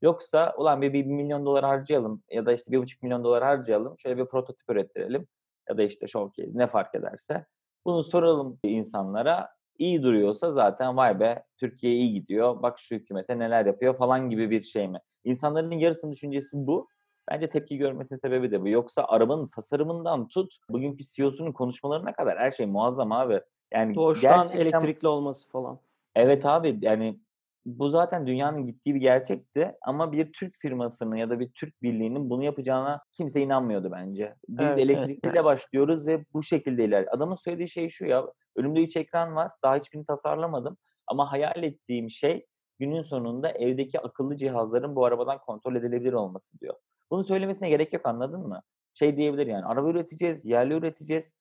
Yoksa 0.01 0.53
ulan 0.57 0.81
bir, 0.81 0.93
bir 0.93 1.05
milyon 1.05 1.45
dolar 1.45 1.65
harcayalım 1.65 2.23
ya 2.31 2.45
da 2.45 2.53
işte 2.53 2.71
bir 2.71 2.77
buçuk 2.77 3.03
milyon 3.03 3.23
dolar 3.23 3.43
harcayalım. 3.43 3.99
Şöyle 3.99 4.17
bir 4.17 4.25
prototip 4.25 4.69
ürettirelim. 4.69 5.27
Ya 5.69 5.77
da 5.77 5.83
işte 5.83 6.07
showcase 6.07 6.51
ne 6.53 6.67
fark 6.67 6.95
ederse. 6.95 7.45
Bunu 7.85 8.03
soralım 8.03 8.59
insanlara. 8.63 9.49
İyi 9.77 10.03
duruyorsa 10.03 10.51
zaten 10.51 10.97
vay 10.97 11.19
be 11.19 11.43
Türkiye 11.57 11.93
iyi 11.93 12.13
gidiyor. 12.13 12.61
Bak 12.61 12.79
şu 12.79 12.95
hükümete 12.95 13.39
neler 13.39 13.65
yapıyor 13.65 13.97
falan 13.97 14.29
gibi 14.29 14.49
bir 14.49 14.63
şey 14.63 14.87
mi? 14.87 14.99
İnsanların 15.23 15.71
yarısının 15.71 16.11
düşüncesi 16.11 16.67
bu. 16.67 16.87
Bence 17.31 17.49
tepki 17.49 17.77
görmesinin 17.77 18.19
sebebi 18.19 18.51
de 18.51 18.61
bu. 18.61 18.69
Yoksa 18.69 19.05
arabanın 19.07 19.47
tasarımından 19.47 20.27
tut, 20.27 20.57
bugünkü 20.69 21.03
CEO'sunun 21.03 21.51
konuşmalarına 21.51 22.13
kadar 22.13 22.39
her 22.39 22.51
şey 22.51 22.65
muazzam 22.65 23.11
abi. 23.11 23.41
Yani 23.73 23.95
Doğuştan 23.95 24.37
gerçekten 24.37 24.59
elektrikli 24.59 25.07
olması 25.07 25.49
falan. 25.49 25.79
Evet 26.15 26.45
abi 26.45 26.77
yani 26.81 27.19
bu 27.65 27.89
zaten 27.89 28.27
dünyanın 28.27 28.65
gittiği 28.65 28.95
bir 28.95 28.99
gerçekti 28.99 29.75
ama 29.81 30.11
bir 30.11 30.33
Türk 30.33 30.55
firmasının 30.55 31.15
ya 31.15 31.29
da 31.29 31.39
bir 31.39 31.51
Türk 31.51 31.81
birliğinin 31.81 32.29
bunu 32.29 32.43
yapacağına 32.43 33.01
kimse 33.11 33.41
inanmıyordu 33.41 33.91
bence. 33.91 34.35
Biz 34.49 34.67
Evet, 34.67 34.79
evet. 34.79 34.89
elektrikliyle 34.89 35.43
başlıyoruz 35.43 36.05
ve 36.05 36.25
bu 36.33 36.43
şekilde 36.43 36.85
iler. 36.85 37.05
Adamın 37.11 37.35
söylediği 37.35 37.69
şey 37.69 37.89
şu 37.89 38.05
ya, 38.05 38.25
önümde 38.55 38.83
üç 38.83 38.97
ekran 38.97 39.35
var, 39.35 39.51
daha 39.63 39.75
hiçbirini 39.75 40.05
tasarlamadım 40.05 40.77
ama 41.07 41.31
hayal 41.31 41.63
ettiğim 41.63 42.09
şey 42.09 42.45
günün 42.79 43.01
sonunda 43.01 43.49
evdeki 43.49 43.99
akıllı 43.99 44.37
cihazların 44.37 44.95
bu 44.95 45.05
arabadan 45.05 45.37
kontrol 45.37 45.75
edilebilir 45.75 46.13
olması 46.13 46.59
diyor. 46.59 46.75
Bunu 47.13 47.23
söylemesine 47.23 47.69
gerek 47.69 47.93
yok 47.93 48.05
anladın 48.05 48.47
mı? 48.47 48.61
Şey 48.93 49.17
diyebilir 49.17 49.47
yani 49.47 49.65
araba 49.65 49.89
üreteceğiz, 49.89 50.45
yerli 50.45 50.73
üreteceğiz. 50.73 51.33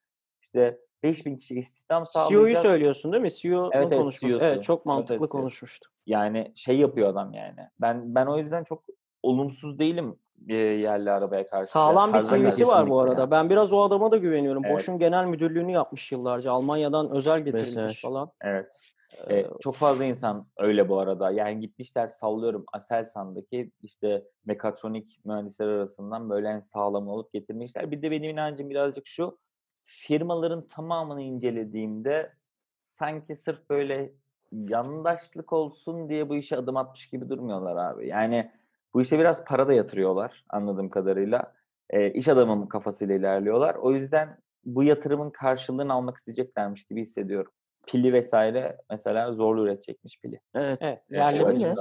İşte 0.43 0.79
5000 1.03 1.37
kişi 1.37 1.55
istihdam 1.55 2.05
CEO'yu 2.13 2.29
sağlayacağız. 2.29 2.63
söylüyorsun 2.63 3.13
değil 3.13 3.23
mi? 3.23 3.31
CEO'nun 3.31 3.71
Evet, 3.75 3.87
evet, 3.89 3.99
konuşması. 3.99 4.35
CEO'su. 4.35 4.45
Evet 4.45 4.65
çok 4.65 4.87
mantıklı 4.87 5.15
evet, 5.15 5.33
CEO. 5.33 5.39
konuşmuştu. 5.41 5.91
Yani 6.07 6.53
şey 6.55 6.79
yapıyor 6.79 7.09
adam 7.09 7.33
yani. 7.33 7.61
Ben 7.81 8.15
ben 8.15 8.27
o 8.27 8.39
yüzden 8.39 8.65
çok 8.65 8.85
olumsuz 9.23 9.79
değilim 9.79 10.17
e, 10.49 10.55
yerli 10.55 11.11
arabaya 11.11 11.47
karşı. 11.47 11.71
Sağlam 11.71 12.15
bir 12.15 12.19
CV'si 12.19 12.67
var 12.67 12.89
bu 12.89 13.01
arada. 13.01 13.21
ya. 13.21 13.31
Ben 13.31 13.51
biraz 13.51 13.73
o 13.73 13.83
adama 13.83 14.11
da 14.11 14.17
güveniyorum. 14.17 14.65
Evet. 14.65 14.75
Bosch'un 14.75 14.99
genel 14.99 15.25
müdürlüğünü 15.25 15.73
yapmış 15.73 16.13
yıllarca. 16.13 16.53
Almanya'dan 16.53 17.11
özel 17.11 17.41
getirilmiş 17.41 17.77
Mesela. 17.77 17.93
falan. 17.93 18.31
Evet. 18.41 18.81
E, 19.31 19.47
çok 19.61 19.77
fazla 19.77 20.05
insan 20.05 20.47
öyle 20.59 20.89
bu 20.89 20.99
arada. 20.99 21.31
Yani 21.31 21.61
gitmişler 21.61 22.09
sallıyorum 22.09 22.65
Aselsan'daki 22.73 23.71
işte 23.83 24.25
mekatronik 24.45 25.21
mühendisler 25.25 25.69
arasından 25.69 26.31
böyle 26.31 26.49
en 26.49 26.61
sağlam 26.61 27.09
olup 27.09 27.33
getirmişler. 27.33 27.91
Bir 27.91 28.03
de 28.03 28.11
benim 28.11 28.31
inancım 28.31 28.71
birazcık 28.71 29.07
şu. 29.07 29.39
Firmaların 29.85 30.67
tamamını 30.67 31.23
incelediğimde 31.23 32.33
sanki 32.83 33.35
sırf 33.35 33.71
böyle 33.71 34.13
yandaşlık 34.53 35.53
olsun 35.53 36.09
diye 36.09 36.29
bu 36.29 36.37
işe 36.37 36.57
adım 36.57 36.77
atmış 36.77 37.11
gibi 37.11 37.29
durmuyorlar 37.29 37.77
abi. 37.77 38.09
Yani 38.09 38.51
bu 38.95 39.03
işe 39.03 39.19
biraz 39.19 39.45
para 39.45 39.69
da 39.69 39.73
yatırıyorlar 39.73 40.45
anladığım 40.49 40.91
kadarıyla. 40.91 41.55
e, 41.91 42.13
iş 42.13 42.29
adamım 42.29 42.69
kafasıyla 42.69 43.15
ilerliyorlar. 43.15 43.75
O 43.75 43.93
yüzden 43.93 44.39
bu 44.65 44.83
yatırımın 44.85 45.31
karşılığını 45.31 45.93
almak 45.93 46.17
isteyeceklermiş 46.17 46.85
gibi 46.85 47.01
hissediyorum. 47.01 47.53
Pili 47.87 48.13
vesaire 48.13 48.79
mesela 48.91 49.33
zorlu 49.33 49.63
üretecekmiş 49.65 50.21
pili. 50.21 50.41
Evet. 50.55 50.79
Evet. 50.81 51.03
Yani 51.11 51.37
şöyle-. 51.37 51.75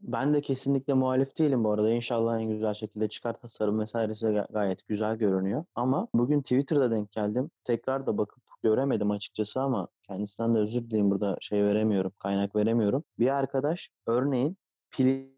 Ben 0.00 0.34
de 0.34 0.40
kesinlikle 0.40 0.94
muhalif 0.94 1.38
değilim 1.38 1.64
bu 1.64 1.70
arada. 1.70 1.90
İnşallah 1.90 2.40
en 2.40 2.44
güzel 2.48 2.74
şekilde 2.74 3.08
çıkar 3.08 3.32
tasarım 3.40 3.80
vesairesi 3.80 4.26
ga- 4.26 4.52
gayet 4.52 4.88
güzel 4.88 5.16
görünüyor. 5.16 5.64
Ama 5.74 6.08
bugün 6.14 6.42
Twitter'da 6.42 6.90
denk 6.90 7.12
geldim. 7.12 7.50
Tekrar 7.64 8.06
da 8.06 8.18
bakıp 8.18 8.42
göremedim 8.62 9.10
açıkçası 9.10 9.60
ama 9.60 9.88
kendisinden 10.02 10.54
de 10.54 10.58
özür 10.58 10.80
dileyim 10.80 11.10
burada 11.10 11.36
şey 11.40 11.64
veremiyorum, 11.64 12.12
kaynak 12.18 12.56
veremiyorum. 12.56 13.04
Bir 13.18 13.28
arkadaş 13.28 13.90
örneğin 14.06 14.56
pilin 14.90 15.34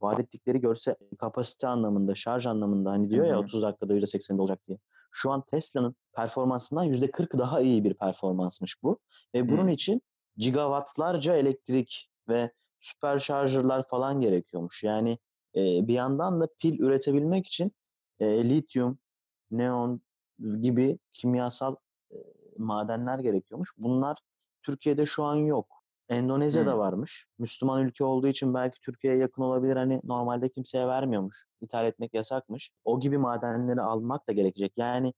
vaat 0.00 0.20
ettikleri 0.20 0.60
görse 0.60 0.96
kapasite 1.18 1.66
anlamında, 1.66 2.14
şarj 2.14 2.46
anlamında 2.46 2.90
hani 2.90 3.10
diyor 3.10 3.26
ya 3.26 3.34
Hı 3.34 3.38
hı. 3.38 3.42
30 3.42 3.62
dakikada 3.62 3.94
%80'de 3.94 4.42
olacak 4.42 4.58
diye. 4.68 4.78
Şu 5.10 5.30
an 5.30 5.42
Tesla'nın 5.50 5.96
performansından 6.16 6.84
%40 6.84 7.38
daha 7.38 7.60
iyi 7.60 7.84
bir 7.84 7.94
performansmış 7.94 8.82
bu. 8.82 8.98
Ve 9.34 9.48
bunun 9.48 9.68
Hı. 9.68 9.70
için 9.70 10.02
gigawattlarca 10.36 11.36
elektrik 11.36 12.10
ve 12.28 12.52
süper 12.80 13.18
şarjırlar 13.18 13.88
falan 13.88 14.20
gerekiyormuş. 14.20 14.82
Yani 14.82 15.18
e, 15.56 15.60
bir 15.88 15.94
yandan 15.94 16.40
da 16.40 16.48
pil 16.58 16.80
üretebilmek 16.80 17.46
için 17.46 17.72
e, 18.20 18.48
lityum, 18.48 18.98
neon 19.50 20.00
gibi 20.60 20.98
kimyasal 21.12 21.76
e, 22.10 22.16
madenler 22.58 23.18
gerekiyormuş. 23.18 23.72
Bunlar 23.78 24.18
Türkiye'de 24.62 25.06
şu 25.06 25.24
an 25.24 25.36
yok. 25.36 25.75
Endonezya'da 26.08 26.72
Hmm. 26.72 26.78
varmış. 26.78 27.26
Müslüman 27.38 27.82
ülke 27.86 28.04
olduğu 28.04 28.28
için 28.28 28.54
belki 28.54 28.80
Türkiye'ye 28.80 29.18
yakın 29.18 29.42
olabilir. 29.42 29.76
Hani 29.76 30.00
normalde 30.04 30.48
kimseye 30.48 30.86
vermiyormuş. 30.86 31.44
İthal 31.60 31.86
etmek 31.86 32.14
yasakmış. 32.14 32.70
O 32.84 33.00
gibi 33.00 33.18
madenleri 33.18 33.80
almak 33.80 34.28
da 34.28 34.32
gerekecek. 34.32 34.72
Yani 34.76 35.08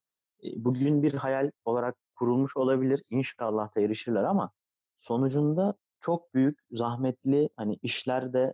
e, 0.43 0.47
bugün 0.57 1.03
bir 1.03 1.13
hayal 1.13 1.51
olarak 1.65 1.95
kurulmuş 2.15 2.57
olabilir. 2.57 3.01
İnşallah 3.11 3.75
da 3.75 3.81
erişirler 3.81 4.23
ama 4.23 4.51
sonucunda 4.97 5.73
çok 5.99 6.33
büyük 6.33 6.59
zahmetli 6.71 7.49
hani 7.57 7.75
işler 7.81 8.33
de 8.33 8.53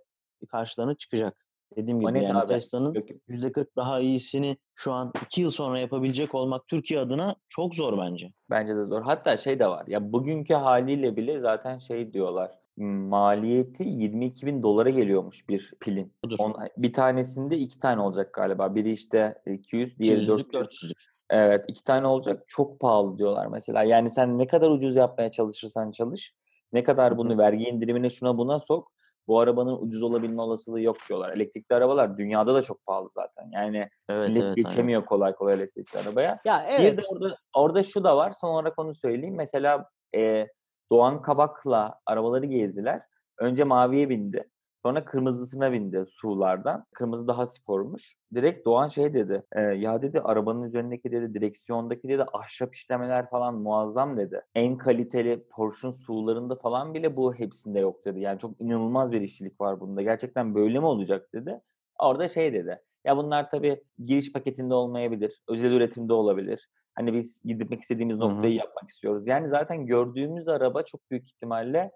karşılarına 0.50 0.96
çıkacak. 0.96 1.45
Dediğim 1.78 2.00
gibi 2.00 2.14
net 2.14 2.24
yani 2.24 2.40
abi. 2.40 2.48
Tesla'nın 2.48 2.94
Yok, 2.94 3.06
%40 3.30 3.76
daha 3.76 4.00
iyisini 4.00 4.58
şu 4.76 4.92
an 4.92 5.14
2 5.26 5.42
yıl 5.42 5.50
sonra 5.50 5.80
yapabilecek 5.80 6.36
olmak 6.36 6.68
Türkiye 6.68 7.00
adına 7.00 7.36
çok 7.48 7.76
zor 7.76 7.98
bence. 7.98 8.32
Bence 8.50 8.76
de 8.76 8.84
zor. 8.86 9.02
Hatta 9.02 9.38
şey 9.38 9.60
de 9.60 9.68
var. 9.68 9.84
Ya 9.88 10.12
bugünkü 10.14 10.54
haliyle 10.54 11.16
bile 11.16 11.40
zaten 11.40 11.80
şey 11.80 12.14
diyorlar. 12.14 12.52
Maliyeti 12.78 13.84
22 13.84 14.46
bin 14.46 14.64
dolara 14.64 14.90
geliyormuş 14.90 15.50
bir 15.50 15.74
pilin. 15.80 16.14
Budur. 16.24 16.38
On- 16.40 16.56
bir 16.78 16.94
tanesinde 16.94 17.58
iki 17.58 17.80
tane 17.80 18.02
olacak 18.02 18.34
galiba. 18.34 18.76
Biri 18.76 18.92
işte 18.92 19.36
200, 19.46 20.00
diğeri 20.00 20.20
200'lük 20.20 20.54
400. 20.54 20.92
400'lük. 20.92 21.16
Evet, 21.30 21.66
iki 21.68 21.84
tane 21.84 22.08
olacak. 22.08 22.44
Çok 22.48 22.80
pahalı 22.80 23.18
diyorlar 23.18 23.48
mesela. 23.48 23.84
Yani 23.84 24.10
sen 24.10 24.38
ne 24.38 24.48
kadar 24.48 24.70
ucuz 24.70 24.96
yapmaya 24.96 25.32
çalışırsan 25.32 25.92
çalış, 25.92 26.34
ne 26.74 26.84
kadar 26.84 27.18
bunu 27.18 27.38
vergi 27.38 27.64
indirimine 27.64 28.10
şuna 28.10 28.38
buna 28.38 28.60
sok, 28.60 28.92
bu 29.28 29.40
arabanın 29.40 29.78
ucuz 29.82 30.04
olabilme 30.04 30.42
olasılığı 30.42 30.82
yok 30.82 30.98
diyorlar. 31.10 31.34
Elektrikli 31.34 31.74
arabalar 31.74 32.18
dünyada 32.18 32.54
da 32.56 32.62
çok 32.62 32.86
pahalı 32.86 33.10
zaten. 33.14 33.50
Yani 33.52 33.90
Evet 34.10 34.30
millet 34.30 34.44
evet 34.44 34.58
aynen. 34.58 34.70
geçemiyor 34.70 35.02
kolay 35.02 35.36
kolay 35.36 35.56
elektrikli 35.56 35.98
arabaya. 35.98 36.40
Ya 36.46 36.66
Bir 36.68 36.74
evet. 36.74 37.00
de 37.00 37.06
orada 37.10 37.38
orada 37.54 37.84
şu 37.84 38.04
da 38.04 38.18
var. 38.18 38.32
Son 38.32 38.50
olarak 38.50 38.80
onu 38.80 38.96
söyleyeyim. 38.96 39.36
Mesela 39.36 39.90
e, 40.16 40.48
Doğan 40.92 41.22
Kabak'la 41.22 41.94
arabaları 42.06 42.46
gezdiler. 42.46 43.02
Önce 43.40 43.64
maviye 43.64 44.10
bindi. 44.10 44.50
Sonra 44.86 45.06
kırmızısına 45.06 45.72
bindi 45.72 46.06
sulardan. 46.08 46.86
Kırmızı 46.94 47.28
daha 47.28 47.48
spormuş. 47.48 48.16
Direkt 48.36 48.66
Doğan 48.66 48.88
şey 48.88 49.14
dedi. 49.14 49.44
e, 49.52 49.62
ya 49.62 50.02
dedi 50.02 50.22
arabanın 50.22 50.64
üzerindeki 50.64 51.12
dedi 51.12 51.34
direksiyondaki 51.34 52.10
dedi 52.10 52.26
ahşap 52.34 52.76
işlemeler 52.76 53.30
falan 53.30 53.56
muazzam 53.56 54.18
dedi. 54.18 54.42
En 54.56 54.78
kaliteli 54.78 55.48
Porsche'un 55.50 55.92
sularında 55.92 56.56
falan 56.56 56.94
bile 56.94 57.16
bu 57.16 57.34
hepsinde 57.34 57.80
yok 57.80 58.06
dedi. 58.06 58.20
Yani 58.20 58.40
çok 58.40 58.62
inanılmaz 58.62 59.12
bir 59.12 59.22
işçilik 59.22 59.62
var 59.62 59.80
bunda. 59.80 60.02
Gerçekten 60.02 60.56
böyle 60.56 60.80
mi 60.80 60.86
olacak 60.86 61.34
dedi. 61.34 61.62
Orada 62.00 62.30
şey 62.30 62.54
dedi. 62.54 62.82
Ya 63.06 63.18
bunlar 63.18 63.50
tabii 63.50 63.84
giriş 64.06 64.34
paketinde 64.34 64.74
olmayabilir. 64.74 65.42
Özel 65.48 65.72
üretimde 65.72 66.14
olabilir. 66.14 66.70
Hani 66.96 67.14
biz 67.14 67.42
gitmek 67.46 67.82
istediğimiz 67.82 68.18
noktayı 68.18 68.54
yapmak 68.54 68.90
istiyoruz. 68.90 69.28
Yani 69.28 69.48
zaten 69.48 69.86
gördüğümüz 69.86 70.48
araba 70.48 70.84
çok 70.84 71.12
büyük 71.12 71.28
ihtimalle 71.28 71.92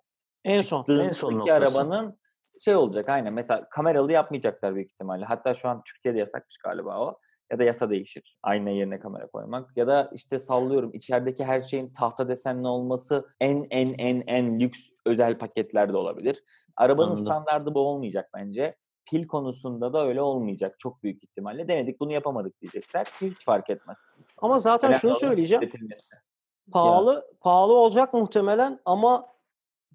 En 0.45 0.61
son. 0.61 0.85
En 0.89 1.11
son 1.11 1.39
noktası. 1.39 1.53
arabanın 1.53 2.18
şey 2.59 2.75
olacak 2.75 3.09
aynen. 3.09 3.33
Mesela 3.33 3.69
kameralı 3.69 4.11
yapmayacaklar 4.11 4.75
büyük 4.75 4.91
ihtimalle. 4.91 5.25
Hatta 5.25 5.53
şu 5.53 5.69
an 5.69 5.83
Türkiye'de 5.83 6.19
yasakmış 6.19 6.57
galiba 6.57 6.99
o. 6.99 7.19
Ya 7.51 7.59
da 7.59 7.63
yasa 7.63 7.89
değişir. 7.89 8.37
Ayna 8.43 8.69
yerine 8.69 8.99
kamera 8.99 9.27
koymak. 9.27 9.77
Ya 9.77 9.87
da 9.87 10.11
işte 10.13 10.39
sallıyorum 10.39 10.93
içerideki 10.93 11.45
her 11.45 11.61
şeyin 11.61 11.93
tahta 11.93 12.29
desenli 12.29 12.67
olması 12.67 13.27
en 13.39 13.59
en 13.69 13.93
en 13.97 14.23
en 14.27 14.59
lüks 14.59 14.79
özel 15.05 15.37
paketlerde 15.37 15.97
olabilir. 15.97 16.43
Arabanın 16.75 17.07
Anladım. 17.07 17.25
standardı 17.25 17.73
bu 17.73 17.79
olmayacak 17.79 18.29
bence. 18.33 18.75
Pil 19.05 19.27
konusunda 19.27 19.93
da 19.93 20.05
öyle 20.07 20.21
olmayacak 20.21 20.79
çok 20.79 21.03
büyük 21.03 21.23
ihtimalle. 21.23 21.67
Denedik 21.67 21.99
bunu 21.99 22.13
yapamadık 22.13 22.61
diyecekler. 22.61 23.07
Hiç 23.21 23.45
fark 23.45 23.69
etmez. 23.69 23.99
Ama 24.37 24.59
zaten 24.59 24.87
Önemli 24.89 25.01
şunu 25.01 25.13
söyleyeceğim. 25.13 25.71
Pahalı 26.71 27.27
pahalı 27.39 27.73
olacak 27.73 28.13
muhtemelen 28.13 28.79
ama 28.85 29.27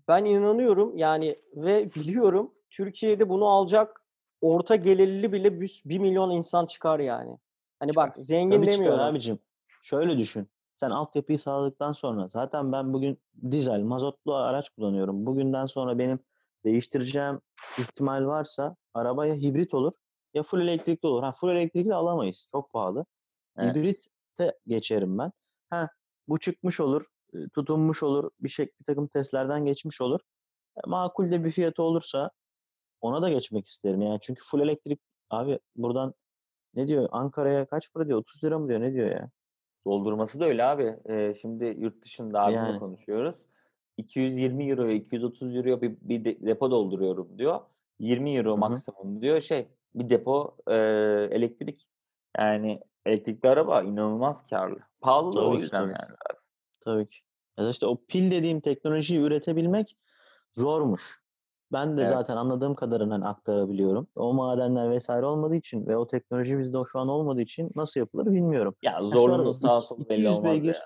ben 0.08 0.24
inanıyorum 0.24 0.96
yani 0.96 1.36
ve 1.56 1.90
biliyorum 1.94 2.54
Türkiye'de 2.70 3.28
bunu 3.28 3.46
alacak 3.46 4.00
orta 4.40 4.76
gelirli 4.76 5.32
bile 5.32 5.60
1 5.60 5.98
milyon 5.98 6.30
insan 6.30 6.66
çıkar 6.66 7.00
yani. 7.00 7.38
Hani 7.78 7.96
bak 7.96 8.14
zengin 8.18 8.56
Tabii 8.56 8.66
çıkar 8.66 8.78
demiyorum. 8.78 9.04
abicim. 9.04 9.38
Şöyle 9.82 10.18
düşün. 10.18 10.48
Sen 10.74 10.90
altyapıyı 10.90 11.38
sağladıktan 11.38 11.92
sonra 11.92 12.28
zaten 12.28 12.72
ben 12.72 12.92
bugün 12.92 13.18
dizel, 13.50 13.82
mazotlu 13.82 14.34
araç 14.34 14.70
kullanıyorum. 14.70 15.26
Bugünden 15.26 15.66
sonra 15.66 15.98
benim 15.98 16.18
değiştireceğim 16.64 17.40
ihtimal 17.78 18.26
varsa 18.26 18.76
araba 18.94 19.26
ya 19.26 19.34
hibrit 19.34 19.74
olur 19.74 19.92
ya 20.34 20.42
full 20.42 20.60
elektrikli 20.60 21.06
olur. 21.06 21.22
Ha 21.22 21.32
full 21.32 21.48
elektrikli 21.48 21.94
alamayız. 21.94 22.48
Çok 22.52 22.72
pahalı. 22.72 23.06
Evet. 23.58 23.76
Hibrite 23.76 24.58
geçerim 24.66 25.18
ben. 25.18 25.32
Ha 25.70 25.88
bu 26.28 26.38
çıkmış 26.38 26.80
olur, 26.80 27.06
tutunmuş 27.54 28.02
olur, 28.02 28.30
bir 28.40 28.48
şey 28.48 28.66
bir 28.66 28.84
takım 28.84 29.06
testlerden 29.06 29.64
geçmiş 29.64 30.00
olur. 30.00 30.20
E, 30.76 30.80
Makul 30.86 31.30
de 31.30 31.44
bir 31.44 31.50
fiyatı 31.50 31.82
olursa 31.82 32.30
ona 33.00 33.22
da 33.22 33.28
geçmek 33.30 33.66
isterim. 33.66 34.02
Yani 34.02 34.18
çünkü 34.22 34.44
full 34.44 34.60
elektrik 34.60 35.00
abi 35.30 35.58
buradan 35.76 36.14
ne 36.74 36.86
diyor? 36.88 37.08
Ankara'ya 37.12 37.66
kaç 37.66 37.92
para 37.92 38.06
diyor? 38.08 38.18
30 38.18 38.44
lira 38.44 38.58
mı 38.58 38.68
diyor? 38.68 38.80
Ne 38.80 38.92
diyor 38.94 39.10
ya? 39.10 39.30
Doldurması 39.86 40.40
da 40.40 40.44
öyle 40.44 40.64
abi. 40.64 40.96
Ee, 41.08 41.34
şimdi 41.40 41.64
yurt 41.78 42.02
dışında 42.04 42.42
abimle 42.42 42.58
Yani. 42.58 42.78
konuşuyoruz. 42.78 43.36
220 43.96 44.70
euroya 44.70 44.92
230 44.94 45.56
euroya 45.56 45.82
bir, 45.82 45.96
bir 46.00 46.24
de- 46.24 46.46
depo 46.46 46.70
dolduruyorum 46.70 47.38
diyor. 47.38 47.60
20 47.98 48.36
euro 48.36 48.50
Hı 48.50 48.54
hı. 48.54 48.58
maksimum 48.60 49.20
diyor 49.22 49.40
şey 49.40 49.68
bir 49.94 50.10
depo 50.10 50.56
e, 50.68 50.74
elektrik. 51.30 51.86
Yani 52.38 52.80
elektrikli 53.06 53.46
araba 53.48 53.82
inanılmaz 53.82 54.46
karlı. 54.50 54.78
Pahalı 55.00 55.36
da 55.36 55.48
o 55.48 55.54
yüzden 55.54 55.80
yani. 55.82 56.16
Tabii 56.84 57.08
ki. 57.08 57.18
Ya 57.58 57.68
işte 57.68 57.86
o 57.86 58.04
pil 58.08 58.30
dediğim 58.30 58.60
teknolojiyi 58.60 59.20
üretebilmek 59.20 59.96
zormuş. 60.54 61.24
Ben 61.72 61.98
de 61.98 62.00
Evet. 62.00 62.08
zaten 62.08 62.36
anladığım 62.36 62.74
kadarıyla 62.74 63.14
hani 63.14 63.26
aktarabiliyorum. 63.26 64.06
O 64.16 64.34
madenler 64.34 64.90
vesaire 64.90 65.26
olmadığı 65.26 65.56
için 65.56 65.86
ve 65.86 65.96
o 65.96 66.06
teknoloji 66.06 66.58
bizde 66.58 66.78
şu 66.92 66.98
an 66.98 67.08
olmadığı 67.08 67.40
için 67.42 67.70
nasıl 67.76 68.00
yapılır 68.00 68.26
bilmiyorum. 68.26 68.74
Ya 68.82 69.02
zorluğunun 69.02 69.38
arada 69.40 69.52
sağ 69.52 69.80
solu 69.80 70.08
belli 70.08 70.20
200 70.20 70.28
olmaz 70.28 70.44
beygir 70.44 70.74
ya. 70.74 70.80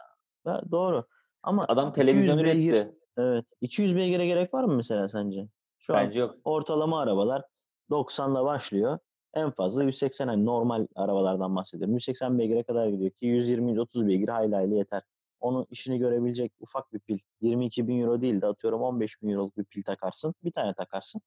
Ha, 0.45 0.63
doğru. 0.71 1.05
Ama 1.43 1.69
Adam 1.69 1.93
200 1.97 1.97
televizyon 2.07 2.45
beygir 2.45 2.75
üretti. 2.75 2.99
evet 3.19 3.45
200 3.61 3.97
beygire 3.97 4.27
gerek 4.27 4.55
var 4.55 4.65
mı 4.65 4.77
mesela 4.77 5.09
sence? 5.09 5.49
Şu 5.79 5.97
an 5.97 6.05
Bence 6.07 6.21
yok. 6.21 6.35
ortalama 6.45 7.01
arabalar 7.01 7.43
90'la 7.91 8.45
başlıyor. 8.45 8.99
En 9.35 9.51
fazla 9.51 9.85
180 9.85 10.29
hani 10.29 10.45
normal 10.47 10.87
arabalardan 10.95 11.57
bahsediyorum. 11.57 11.95
180 11.95 12.39
beygire 12.39 12.63
kadar 12.63 12.89
gidiyor 12.89 13.11
ki 13.11 13.27
120-130 13.27 14.07
beygir 14.07 14.29
hayli 14.29 14.55
hayli 14.55 14.75
yeter. 14.75 15.03
Onun 15.41 15.67
işini 15.71 15.99
görebilecek 15.99 16.53
ufak 16.61 16.93
bir 16.93 16.99
pil. 16.99 17.19
22 17.41 17.89
bin 17.89 18.01
euro 18.03 18.21
değil 18.23 18.43
de 18.43 18.47
atıyorum 18.47 18.81
15 18.83 19.23
bin 19.23 19.29
euroluk 19.29 19.57
bir 19.59 19.65
pil 19.65 19.83
takarsın. 19.83 20.35
Bir 20.45 20.53
tane 20.53 20.75
takarsın. 20.75 21.21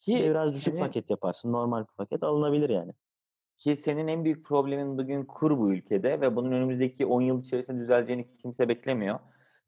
Ki 0.00 0.14
biraz 0.16 0.54
düşük 0.56 0.72
senin- 0.72 0.80
paket 0.86 1.10
yaparsın. 1.10 1.52
Normal 1.52 1.80
bir 1.82 1.92
paket 1.96 2.22
alınabilir 2.22 2.70
yani. 2.70 2.92
Ki 3.56 3.76
senin 3.76 4.08
en 4.08 4.24
büyük 4.24 4.46
problemin 4.46 4.98
bugün 4.98 5.24
kur 5.24 5.58
bu 5.58 5.72
ülkede 5.72 6.20
ve 6.20 6.36
bunun 6.36 6.52
önümüzdeki 6.52 7.06
10 7.06 7.20
yıl 7.20 7.40
içerisinde 7.40 7.80
düzeleceğini 7.82 8.32
kimse 8.32 8.68
beklemiyor. 8.68 9.18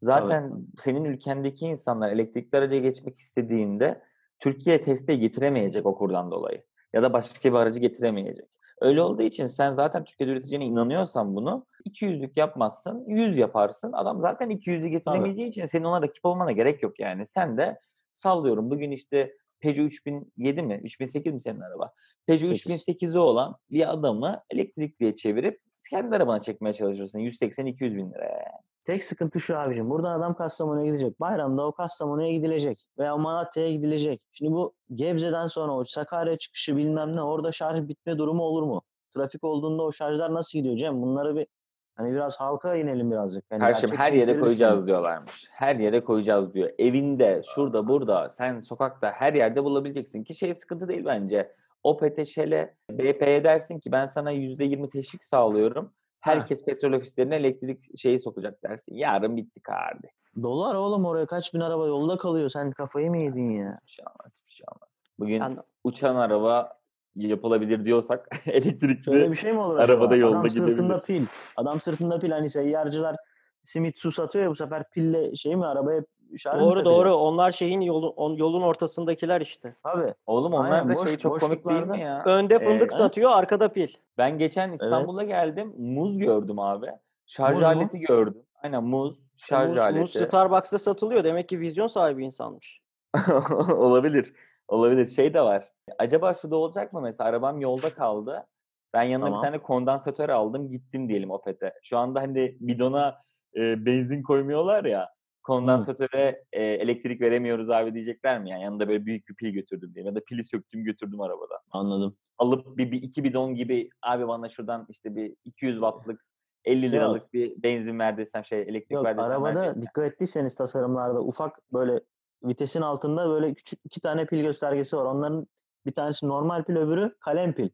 Zaten 0.03 0.67
senin 0.79 1.05
ülkendeki 1.05 1.67
insanlar 1.67 2.13
elektrikli 2.13 2.57
araca 2.57 2.79
geçmek 2.79 3.19
istediğinde 3.19 4.03
Türkiye 4.39 4.81
teste 4.81 5.15
getiremeyecek 5.17 5.87
o 5.87 5.95
kurdan 5.99 6.31
dolayı. 6.31 6.63
Ya 6.93 7.03
da 7.03 7.13
başka 7.13 7.49
bir 7.49 7.55
aracı 7.55 7.81
getiremeyecek. 7.81 8.49
Öyle 8.81 9.03
olduğu 9.03 9.23
için 9.23 9.47
sen 9.47 9.73
zaten 9.73 10.05
Türkiye'de 10.05 10.33
üreteceğine 10.33 10.67
inanıyorsan 10.67 11.37
bunu 11.37 11.67
200'lük 11.89 12.31
yapmazsın, 12.37 13.05
100 13.09 13.39
yaparsın. 13.39 13.93
Adam 13.93 14.21
zaten 14.21 14.51
200'lü 14.51 14.87
getiremeyeceği 14.87 15.49
için 15.49 15.65
senin 15.65 15.85
ona 15.85 16.03
rakip 16.03 16.25
olmana 16.25 16.53
gerek 16.53 16.83
yok 16.83 17.01
yani. 17.01 17.27
Sen 17.27 17.57
de 17.57 17.79
sallıyorum 18.15 18.71
bugün 18.71 18.91
işte 18.91 19.33
Peugeot 19.61 19.93
3007 19.93 20.63
mi? 20.63 20.81
3008 20.85 21.33
mi 21.33 21.41
senin 21.41 21.61
araba? 21.61 21.93
Peugeot 22.27 22.49
Sekiz. 22.49 22.89
3008'i 22.89 23.19
olan 23.19 23.57
bir 23.71 23.93
adamı 23.93 24.41
elektrikliye 24.51 25.17
çevirip 25.17 25.61
kendi 25.91 26.17
arabana 26.17 26.41
çekmeye 26.41 26.75
çalışırsın. 26.75 27.19
180-200 27.19 27.97
bin 27.97 28.11
liraya 28.11 28.33
yani. 28.33 28.63
Tek 28.85 29.05
sıkıntı 29.05 29.41
şu 29.41 29.59
abicim. 29.59 29.91
Buradan 29.91 30.19
adam 30.21 30.35
Kastamonu'ya 30.35 30.87
gidecek. 30.87 31.21
Bayramda 31.21 31.67
o 31.67 31.73
Kastamonu'ya 31.73 32.33
gidilecek. 32.33 32.87
Veya 32.99 33.17
Malatya'ya 33.17 33.73
gidilecek. 33.73 34.23
Şimdi 34.33 34.53
bu 34.53 34.75
Gebze'den 34.95 35.47
sonra 35.47 35.73
o 35.73 35.85
Sakarya 35.85 36.39
çıkışı 36.39 36.77
bilmem 36.77 37.17
ne 37.17 37.23
orada 37.23 37.53
şarj 37.53 37.89
bitme 37.89 38.19
durumu 38.19 38.43
olur 38.43 38.63
mu? 38.63 38.83
Trafik 39.15 39.45
olduğunda 39.45 39.83
o 39.83 39.93
şarjlar 39.93 40.35
nasıl 40.35 40.59
gidiyor 40.59 40.77
Cem? 40.77 41.03
Bunları 41.03 41.37
bir 41.37 41.47
hani 41.95 42.13
biraz 42.13 42.37
halka 42.41 42.77
inelim 42.77 43.11
birazcık. 43.11 43.45
Yani 43.53 43.63
Her 43.63 43.75
şey 43.75 43.91
her 43.97 44.13
yere 44.13 44.41
koyacağız 44.41 44.59
düşünelim. 44.73 44.87
diyorlarmış. 44.87 45.47
Her 45.51 45.77
yere 45.77 46.05
koyacağız 46.05 46.55
diyor. 46.55 46.71
Evinde, 46.79 47.43
şurada, 47.55 47.89
burada, 47.89 48.31
sen 48.31 48.61
sokakta 48.61 49.13
her 49.13 49.35
yerde 49.35 49.65
bulabileceksin 49.65 50.25
ki 50.25 50.35
şey 50.35 50.55
sıkıntı 50.55 50.89
değil 50.89 51.05
bence. 51.05 51.53
Opet'e, 51.83 52.25
Shell'e, 52.25 52.75
BP'ye 52.91 53.45
dersin 53.45 53.81
ki 53.81 53.93
ben 53.93 54.07
sana 54.07 54.33
%20 54.33 54.89
teşvik 54.89 55.25
sağlıyorum. 55.25 55.93
Herkes 56.23 56.65
petrol 56.65 56.93
ofislerine 56.93 57.37
elektrik 57.37 57.99
şeyi 57.99 58.21
sokacak 58.21 58.63
dersin. 58.63 58.95
Yarın 58.95 59.37
bittik 59.37 59.69
abi. 59.71 60.09
Dolar 60.43 60.75
oğlum 60.75 61.05
oraya 61.05 61.27
kaç 61.27 61.55
bin 61.55 61.61
araba 61.61 61.87
yolda 61.87 62.17
kalıyor. 62.19 62.51
Sen 62.51 62.71
kafayı 62.71 63.11
mı 63.11 63.19
yedin 63.19 63.51
ya? 63.51 63.79
Bir 63.87 63.91
şey 63.93 64.05
olmaz, 64.07 64.43
bir 64.49 64.53
şey 64.53 64.65
olmaz. 64.75 65.05
Bugün 65.19 65.35
Yani 65.41 65.57
uçan 65.85 66.17
araba 66.17 66.79
yapılabilir 67.17 67.85
diyorsak 67.85 68.29
elektrikli 68.47 69.05
Şöyle 69.05 69.31
bir 69.31 69.37
şey 69.37 69.53
mi 69.53 69.59
olur 69.59 69.79
Arabada 69.79 70.05
acaba? 70.05 70.17
yolda 70.17 70.39
Adam 70.39 70.51
sırtında 70.51 70.95
gidebilir. 70.97 71.03
pil. 71.21 71.27
Adam 71.57 71.81
sırtında 71.81 72.19
pil 72.19 72.31
hani 72.31 72.51
seyyarcılar 72.51 73.17
simit 73.63 73.99
su 73.99 74.13
satıyor 74.13 74.45
ya 74.45 74.51
bu 74.51 74.57
sefer 74.57 74.91
pille 74.91 75.37
şey 75.37 75.57
mi 75.57 75.67
arabaya 75.67 76.05
mı 76.33 76.61
doğru 76.61 76.75
takacak? 76.75 76.85
doğru. 76.97 77.15
Onlar 77.15 77.53
şeyin 77.53 77.81
yolun 77.81 78.13
on- 78.17 78.35
yolun 78.37 78.63
ortasındakiler 78.63 79.41
işte. 79.41 79.77
Tabii. 79.83 80.15
Oğlum 80.27 80.53
onlar 80.55 80.71
Aynen, 80.71 80.89
da 80.89 80.95
boş- 80.95 81.09
şey 81.09 81.17
çok 81.17 81.41
komik 81.41 81.69
değil 81.69 81.83
mi 81.87 82.01
ya? 82.01 82.23
Önde 82.25 82.59
fındık 82.59 82.93
Ee, 82.93 82.97
satıyor, 82.97 83.31
arkada 83.31 83.69
pil. 83.69 83.89
Ben 84.19 84.39
geçen 84.39 84.73
İstanbul'a 84.73 85.25
geldim. 85.25 85.75
Muz 85.79 86.19
gördüm 86.19 86.59
abi. 86.59 86.87
Şarj 87.27 87.55
Muz 87.55 87.63
mu? 87.65 87.69
aleti 87.69 87.99
gördüm. 88.01 88.43
Aynen 88.63 88.85
muz, 88.85 89.19
şarj 89.37 89.69
Muz, 89.71 89.79
aleti. 89.79 90.01
muz 90.01 90.11
Starbucks'ta 90.13 90.79
satılıyor. 90.79 91.25
Demek 91.25 91.49
ki 91.49 91.61
vizyon 91.61 91.87
sahibi 91.87 92.25
insanmış. 92.25 92.81
Olabilir. 93.77 94.33
Olabilir. 94.69 95.07
Şey 95.07 95.35
de 95.35 95.41
var. 95.43 95.69
Acaba 95.99 96.35
şu 96.35 96.51
da 96.51 96.57
olacak 96.57 96.93
mı 96.93 97.01
mesela? 97.01 97.31
Arabam 97.31 97.61
yolda 97.61 97.91
kaldı. 97.91 98.47
Ben 98.95 99.03
yanına 99.03 99.27
Tamam. 99.27 99.43
bir 99.43 99.47
tane 99.47 99.59
kondansatör 99.59 100.29
aldım. 100.29 100.71
Gittim 100.71 101.09
diyelim 101.09 101.31
Opet'e. 101.31 101.73
Şu 101.83 101.99
anda 101.99 102.21
hani 102.21 102.57
bidona 102.61 103.17
e, 103.57 103.87
benzin 103.87 104.23
koymuyorlar 104.23 104.85
ya. 104.85 105.09
Kondansatöre 105.43 106.45
e, 106.53 106.63
elektrik 106.65 107.21
veremiyoruz 107.21 107.71
abi 107.71 107.95
diyecekler 107.95 108.41
mi? 108.41 108.51
Yani 108.51 108.63
yanında 108.63 108.89
böyle 108.89 109.07
büyük 109.07 109.29
bir 109.29 109.35
pil 109.35 109.49
götürdüm 109.51 109.95
diye. 109.95 110.05
Ya 110.05 110.15
da 110.15 110.21
pili 110.25 110.45
söktüm 110.45 110.85
götürdüm 110.85 111.21
arabada. 111.21 111.61
Anladım. 111.71 112.17
Alıp 112.39 112.77
bir, 112.77 112.93
bir 112.93 113.03
iki 113.03 113.25
bidon 113.25 113.55
gibi 113.55 113.89
abi 114.03 114.29
bana 114.29 114.49
şuradan 114.49 114.87
işte 114.89 115.17
bir 115.17 115.35
200 115.45 115.75
wattlık 115.75 116.21
50 116.65 116.85
Yok. 116.85 116.95
liralık 116.95 117.33
bir 117.33 117.63
benzin 117.63 117.99
ver 117.99 118.17
desem 118.17 118.45
şey 118.45 118.63
elektrik 118.63 118.91
Yok 118.91 119.05
ver 119.05 119.17
desem 119.19 119.31
arabada 119.31 119.61
verecekler. 119.61 119.83
dikkat 119.83 120.05
ettiyseniz 120.13 120.55
tasarımlarda 120.55 121.21
ufak 121.23 121.59
böyle 121.73 122.01
vitesin 122.45 122.81
altında 122.81 123.29
böyle 123.29 123.55
küçük 123.55 123.79
iki 123.85 124.01
tane 124.01 124.27
pil 124.27 124.43
göstergesi 124.43 124.97
var. 124.97 125.05
Onların 125.05 125.47
bir 125.87 125.93
tanesi 125.93 126.29
normal 126.29 126.65
pil 126.65 126.77
öbürü 126.77 127.15
kalem 127.21 127.53
pil. 127.53 127.69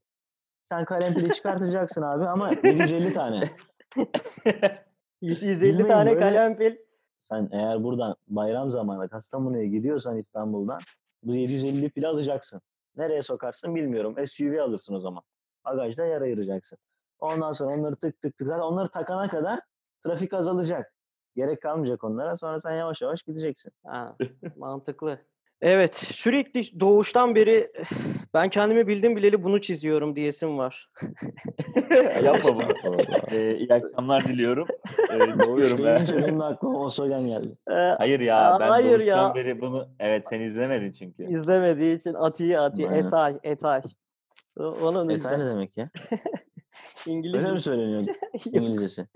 Sen 0.64 0.84
kalem 0.84 1.14
pili 1.14 1.32
çıkartacaksın 1.32 2.02
abi 2.02 2.24
ama 2.26 2.50
750 2.50 3.12
tane. 3.12 3.44
750 5.20 5.62
Bilmeyin, 5.72 5.88
tane 5.88 6.10
böyle- 6.10 6.20
kalem 6.20 6.58
pil. 6.58 6.76
Sen 7.20 7.48
eğer 7.52 7.84
buradan 7.84 8.16
bayram 8.28 8.70
zamanı 8.70 9.08
Kastamonu'ya 9.08 9.64
gidiyorsan 9.66 10.16
İstanbul'dan 10.16 10.80
bu 11.22 11.34
750 11.34 11.90
pili 11.90 12.06
alacaksın. 12.08 12.60
Nereye 12.96 13.22
sokarsın 13.22 13.74
bilmiyorum. 13.74 14.26
SUV 14.26 14.58
alırsın 14.58 14.94
o 14.94 15.00
zaman. 15.00 15.22
Bagajda 15.64 16.04
yer 16.04 16.20
ayıracaksın. 16.20 16.78
Ondan 17.18 17.52
sonra 17.52 17.74
onları 17.74 17.96
tık 17.96 18.22
tık 18.22 18.36
tık 18.36 18.46
zaten 18.46 18.62
onları 18.62 18.88
takana 18.88 19.28
kadar 19.28 19.60
trafik 20.04 20.34
azalacak. 20.34 20.94
Gerek 21.36 21.62
kalmayacak 21.62 22.04
onlara. 22.04 22.36
Sonra 22.36 22.60
sen 22.60 22.72
yavaş 22.72 23.02
yavaş 23.02 23.22
gideceksin. 23.22 23.72
Ha, 23.86 24.16
mantıklı. 24.56 25.18
Evet, 25.62 25.96
sürekli 25.96 26.80
doğuştan 26.80 27.34
beri 27.34 27.72
ben 28.34 28.48
kendimi 28.48 28.86
bildim 28.86 29.16
bileli 29.16 29.42
bunu 29.44 29.60
çiziyorum 29.60 30.16
diyesim 30.16 30.58
var. 30.58 30.90
Yapma 32.22 32.56
bunu. 32.56 32.98
Ee, 33.32 33.56
iyi 33.56 33.74
akşamlar 33.74 34.24
diliyorum. 34.24 34.68
Ee, 35.12 35.18
Doğuş 35.38 35.64
gidiyorum 35.64 35.84
ben. 35.84 36.22
benim 36.22 36.40
de 36.40 36.44
aklıma 36.44 36.78
o 36.78 36.88
geldi. 37.08 37.48
Ee, 37.70 37.74
Hayır 37.74 38.20
ya 38.20 38.54
Aa, 38.54 38.60
ben 38.60 38.68
hayır 38.68 38.98
doğuştan 38.98 39.28
ya. 39.28 39.34
beri 39.34 39.60
bunu 39.60 39.88
evet 40.00 40.26
sen 40.28 40.40
izlemedin 40.40 40.92
çünkü. 40.92 41.24
izlemediği 41.30 41.96
için 41.96 42.14
Atiye 42.14 42.58
Atiye 42.60 42.88
Aynen. 42.88 43.04
Etay 43.06 43.38
Etay. 43.42 43.82
O- 44.56 44.62
Onun 44.62 45.08
Etay 45.08 45.38
ne 45.38 45.46
demek 45.46 45.76
ya? 45.76 45.90
İngiliz, 47.06 47.42
Öyle 47.44 47.52
mi 47.52 47.60
söyleniyor 47.60 48.04
İngilizcesi? 48.52 49.06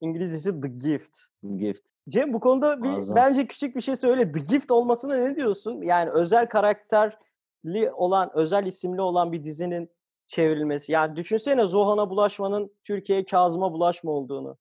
İngilizcesi 0.00 0.60
The 0.60 0.68
Gift. 0.68 1.16
Gift. 1.56 1.82
Cem 2.08 2.32
bu 2.32 2.40
konuda 2.40 2.82
bir 2.82 2.88
Muazzam. 2.88 3.16
bence 3.16 3.46
küçük 3.46 3.76
bir 3.76 3.80
şey 3.80 3.96
söyle. 3.96 4.32
The 4.32 4.40
Gift 4.40 4.70
olmasına 4.70 5.16
ne 5.16 5.36
diyorsun? 5.36 5.82
Yani 5.82 6.10
özel 6.10 6.48
karakterli 6.48 7.90
olan, 7.94 8.30
özel 8.34 8.66
isimli 8.66 9.00
olan 9.00 9.32
bir 9.32 9.44
dizinin 9.44 9.90
çevrilmesi. 10.26 10.92
Yani 10.92 11.16
düşünsene 11.16 11.66
Zohan'a 11.66 12.10
bulaşmanın 12.10 12.72
Türkiye 12.84 13.24
Kazım'a 13.24 13.72
bulaşma 13.72 14.10
olduğunu. 14.10 14.56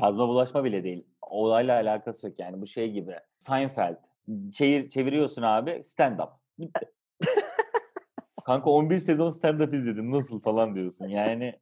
Kazma 0.00 0.28
bulaşma 0.28 0.64
bile 0.64 0.84
değil. 0.84 1.06
Olayla 1.22 1.74
alakası 1.74 2.26
yok 2.26 2.38
yani 2.38 2.60
bu 2.60 2.66
şey 2.66 2.92
gibi. 2.92 3.14
Seinfeld. 3.38 3.96
Çevir, 4.52 4.90
çeviriyorsun 4.90 5.42
abi 5.42 5.82
stand 5.84 6.18
up. 6.18 6.28
Bitti. 6.58 6.92
Kanka 8.44 8.70
11 8.70 8.98
sezon 8.98 9.30
stand 9.30 9.60
up 9.60 9.74
izledim 9.74 10.10
nasıl 10.10 10.40
falan 10.40 10.74
diyorsun. 10.74 11.08
Yani 11.08 11.60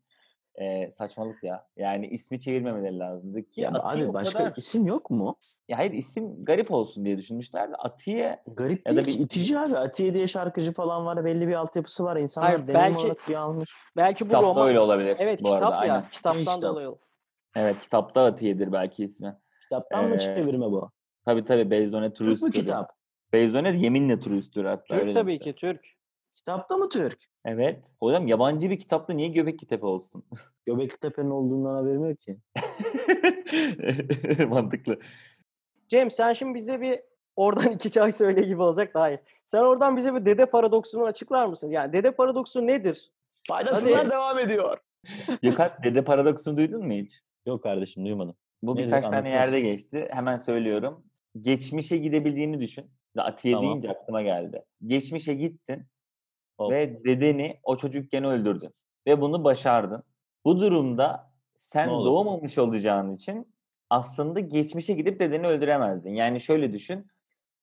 e, 0.61 0.91
saçmalık 0.91 1.45
ya. 1.45 1.53
Yani 1.77 2.07
ismi 2.07 2.41
çevirmemeleri 2.41 2.99
lazımdı 2.99 3.43
ki 3.43 3.61
Ya 3.61 3.71
Atiye 3.71 4.05
abi 4.07 4.15
başka 4.15 4.39
kadar- 4.39 4.53
isim 4.57 4.87
yok 4.87 5.11
mu? 5.11 5.37
Ya 5.69 5.79
hayır 5.79 5.93
isim 5.93 6.45
garip 6.45 6.71
olsun 6.71 7.05
diye 7.05 7.19
düşünmüşler 7.19 7.71
de 7.71 7.77
Atiye 7.77 8.43
Garip 8.47 8.83
Ya 8.89 8.93
da 8.93 8.97
değil 8.97 9.07
ki 9.17 9.19
bir- 9.19 9.25
itici 9.25 9.59
abi. 9.59 9.77
Atiye 9.77 10.15
diye 10.15 10.27
şarkıcı 10.27 10.73
falan 10.73 11.07
var. 11.07 11.25
Belli 11.25 11.49
bir 11.49 11.55
altyapısı 11.55 12.05
var. 12.05 12.17
İnsanlar 12.17 12.51
Hayır, 12.51 12.69
belki- 12.75 13.01
olarak 13.05 13.29
bir 13.29 13.35
almış. 13.35 13.71
Belki 13.97 14.21
bu 14.21 14.25
kitapta 14.29 14.49
roman... 14.49 14.69
öyle 14.69 14.81
olabilir 14.81 15.17
Evet 15.19 15.43
bu 15.43 15.45
kitap 15.45 15.63
arada. 15.73 15.87
ya. 15.87 15.93
Aynen. 15.95 16.09
Kitaptan 16.11 16.41
kitap? 16.41 16.63
dolayı. 16.63 16.95
Evet 17.57 17.77
kitapta 17.83 18.21
Atiye'dir 18.25 18.73
belki 18.73 19.05
ismi. 19.05 19.37
Kitaptan 19.63 20.09
mı 20.09 20.15
Ee, 20.15 20.19
çevirme 20.19 20.67
bu? 20.67 20.91
Tabii 21.25 21.45
tabii 21.45 21.71
Based 21.71 21.93
on 21.93 22.03
a 22.03 22.13
True 22.13 22.29
Türk 22.35 22.43
mü 22.43 22.51
kitap? 22.51 22.91
Based 23.33 23.55
on 23.55 23.65
a 23.65 23.69
yeminle 23.69 24.21
True'stur 24.21 24.65
hatta. 24.65 25.01
Türk 25.01 25.15
tabii 25.15 25.39
ki 25.39 25.53
Türk. 25.55 25.98
Kitapta 26.39 26.77
mı 26.77 26.89
Türk? 26.89 27.19
Evet. 27.47 27.93
Hocam 28.01 28.27
yabancı 28.27 28.71
bir 28.71 28.79
kitapta 28.81 29.13
niye 29.13 29.29
Göbekli 29.29 29.67
Tepe 29.67 29.87
olsun? 29.87 30.25
Göbekli 30.67 30.99
Tepe'nin 30.99 31.31
olduğundan 31.31 31.75
haberim 31.75 32.05
yok 32.05 32.21
ki. 32.21 32.39
Mantıklı. 34.49 34.99
Cem 35.89 36.11
sen 36.11 36.33
şimdi 36.33 36.55
bize 36.55 36.81
bir 36.81 37.01
oradan 37.37 37.73
iki 37.73 37.91
çay 37.91 38.13
söyle 38.13 38.41
gibi 38.41 38.63
olacak 38.63 38.95
da 38.95 39.01
hayır. 39.01 39.21
Sen 39.47 39.59
oradan 39.59 39.97
bize 39.97 40.15
bir 40.15 40.25
dede 40.25 40.47
paradoksunu 40.47 41.05
açıklar 41.05 41.47
mısın? 41.47 41.71
Yani 41.71 41.93
dede 41.93 42.11
paradoksu 42.11 42.67
nedir? 42.67 43.13
Faydasızlar 43.49 43.99
Hadi. 43.99 44.11
devam 44.11 44.39
ediyor. 44.39 44.79
Gökalp 45.43 45.85
Dede 45.85 46.05
Paradoksunu 46.05 46.57
duydun 46.57 46.87
mu 46.87 46.93
hiç? 46.93 47.23
Yok 47.47 47.63
kardeşim 47.63 48.05
duymadım. 48.05 48.37
Bu 48.63 48.77
Nedir? 48.77 48.87
birkaç 48.87 49.05
tane 49.05 49.31
yerde 49.31 49.61
geçti. 49.61 50.09
Hemen 50.11 50.39
söylüyorum. 50.39 51.03
Geçmişe 51.41 51.97
gidebildiğini 51.97 52.61
düşün. 52.61 52.91
Atiye 53.17 53.55
Tamam. 53.55 53.69
deyince 53.69 53.91
aklıma 53.91 54.23
geldi. 54.23 54.65
Geçmişe 54.87 55.35
gittin 55.35 55.87
Hop. 56.59 56.73
ve 56.73 57.05
dedeni 57.05 57.61
o 57.63 57.77
çocukken 57.77 58.25
öldürdün. 58.25 58.75
Ve 59.07 59.21
bunu 59.21 59.45
başardın. 59.45 60.03
Bu 60.45 60.61
durumda 60.61 61.33
sen 61.57 61.89
doğmamış 61.89 62.59
olacağın 62.59 63.15
için 63.15 63.55
aslında 63.91 64.41
geçmişe 64.41 64.95
gidip 64.95 65.21
dedeni 65.21 65.47
öldüremezdin. 65.47 66.11
Yani 66.15 66.41
şöyle 66.41 66.73
düşün. 66.73 67.07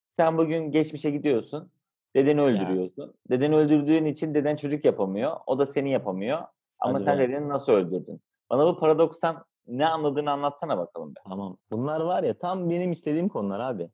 Sen 0.10 0.38
bugün 0.38 0.71
geçmişe 0.71 1.12
gidiyorsun. 1.12 1.71
Dedeni 2.15 2.41
öldürüyorsun. 2.41 3.13
Dedeni 3.29 3.55
öldürdüğün 3.55 4.05
için 4.05 4.34
deden 4.34 4.55
çocuk 4.55 4.86
yapamıyor. 4.86 5.38
O 5.47 5.60
da 5.60 5.65
seni 5.65 5.91
yapamıyor. 5.91 6.43
Ama 6.79 6.93
Hadi 6.93 7.03
sen 7.03 7.19
be. 7.19 7.29
dedeni 7.29 7.49
nasıl 7.49 7.73
öldürdün? 7.73 8.21
Bana 8.49 8.65
bu 8.67 8.79
paradokstan 8.79 9.45
ne 9.67 9.88
anladığını 9.88 10.31
anlatsana 10.31 10.77
bakalım 10.77 11.10
be. 11.10 11.19
Tamam. 11.27 11.58
Bunlar 11.71 11.99
var 12.01 12.23
ya 12.23 12.38
tam 12.38 12.69
benim 12.69 12.91
istediğim 12.91 13.29
konular 13.29 13.60
abi. 13.60 13.89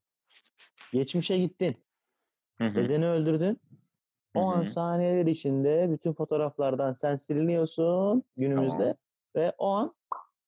Geçmişe 0.93 1.37
gittin. 1.37 1.75
Hı 2.57 2.67
hı, 2.67 2.75
Dedeni 2.75 3.07
öldürdün. 3.07 3.59
O 4.35 4.51
hı 4.51 4.55
an 4.55 4.63
saniyeler 4.63 5.25
içinde 5.25 5.87
bütün 5.91 6.13
fotoğraflardan 6.13 6.91
sen 6.91 7.15
siliniyorsun 7.15 8.23
günümüzde 8.37 8.77
Tamam. 8.77 8.95
ve 9.35 9.53
o 9.57 9.69
an 9.69 9.95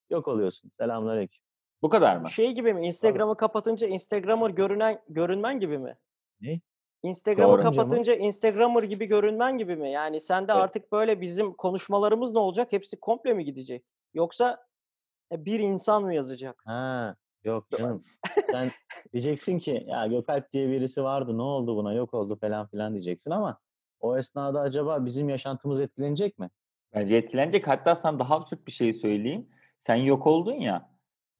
yok 0.09 0.27
oluyorsun. 0.27 0.69
Selamünaleyküm. 0.69 1.43
Bu 1.81 1.89
kadar 1.89 2.17
mı? 2.17 2.29
Şey 2.29 2.51
gibi 2.51 2.73
mi? 2.73 2.87
Instagram'ı 2.87 3.37
kapatınca 3.37 3.87
Instagram'ır 3.87 4.49
görünen 4.49 5.01
görünmen 5.09 5.59
gibi 5.59 5.77
mi? 5.77 5.97
Ne? 6.41 6.59
Instagram'ı 7.03 7.53
Doğru. 7.53 7.61
kapatınca 7.61 8.15
Instagram'ır 8.15 8.83
gibi 8.83 9.05
görünmen 9.05 9.57
gibi 9.57 9.75
mi? 9.75 9.91
Yani 9.91 10.21
sende 10.21 10.51
Evet. 10.51 10.63
artık 10.63 10.91
böyle 10.91 11.21
bizim 11.21 11.53
konuşmalarımız 11.53 12.33
ne 12.33 12.39
olacak? 12.39 12.71
Hepsi 12.71 12.99
komple 12.99 13.33
mi 13.33 13.45
gidecek? 13.45 13.85
Yoksa 14.13 14.65
e, 15.31 15.45
bir 15.45 15.59
insan 15.59 16.03
mı 16.03 16.13
yazacak? 16.15 16.61
Ha. 16.65 17.15
Yok 17.43 17.69
canım. 17.69 18.03
Sen 18.45 18.71
diyeceksin 19.13 19.59
ki 19.59 19.85
ya 19.87 20.07
Gökalp 20.07 20.53
diye 20.53 20.69
birisi 20.69 21.03
vardı 21.03 21.37
ne 21.37 21.41
oldu 21.41 21.75
buna 21.77 21.93
yok 21.93 22.13
oldu 22.13 22.37
falan 22.41 22.67
filan 22.67 22.93
diyeceksin 22.93 23.31
ama 23.31 23.59
o 24.03 24.17
esnada 24.17 24.59
acaba 24.61 25.05
bizim 25.05 25.29
yaşantımız 25.29 25.79
etkilenecek 25.79 26.39
mi? 26.39 26.49
Bence 26.95 27.15
etkilenecek. 27.15 27.67
Hatta 27.67 27.95
sana 27.95 28.19
daha 28.19 28.35
absürt 28.35 28.67
bir 28.67 28.71
şey 28.71 28.93
söyleyeyim. 28.93 29.47
Sen 29.77 29.95
yok 29.95 30.27
oldun 30.27 30.53
ya. 30.53 30.89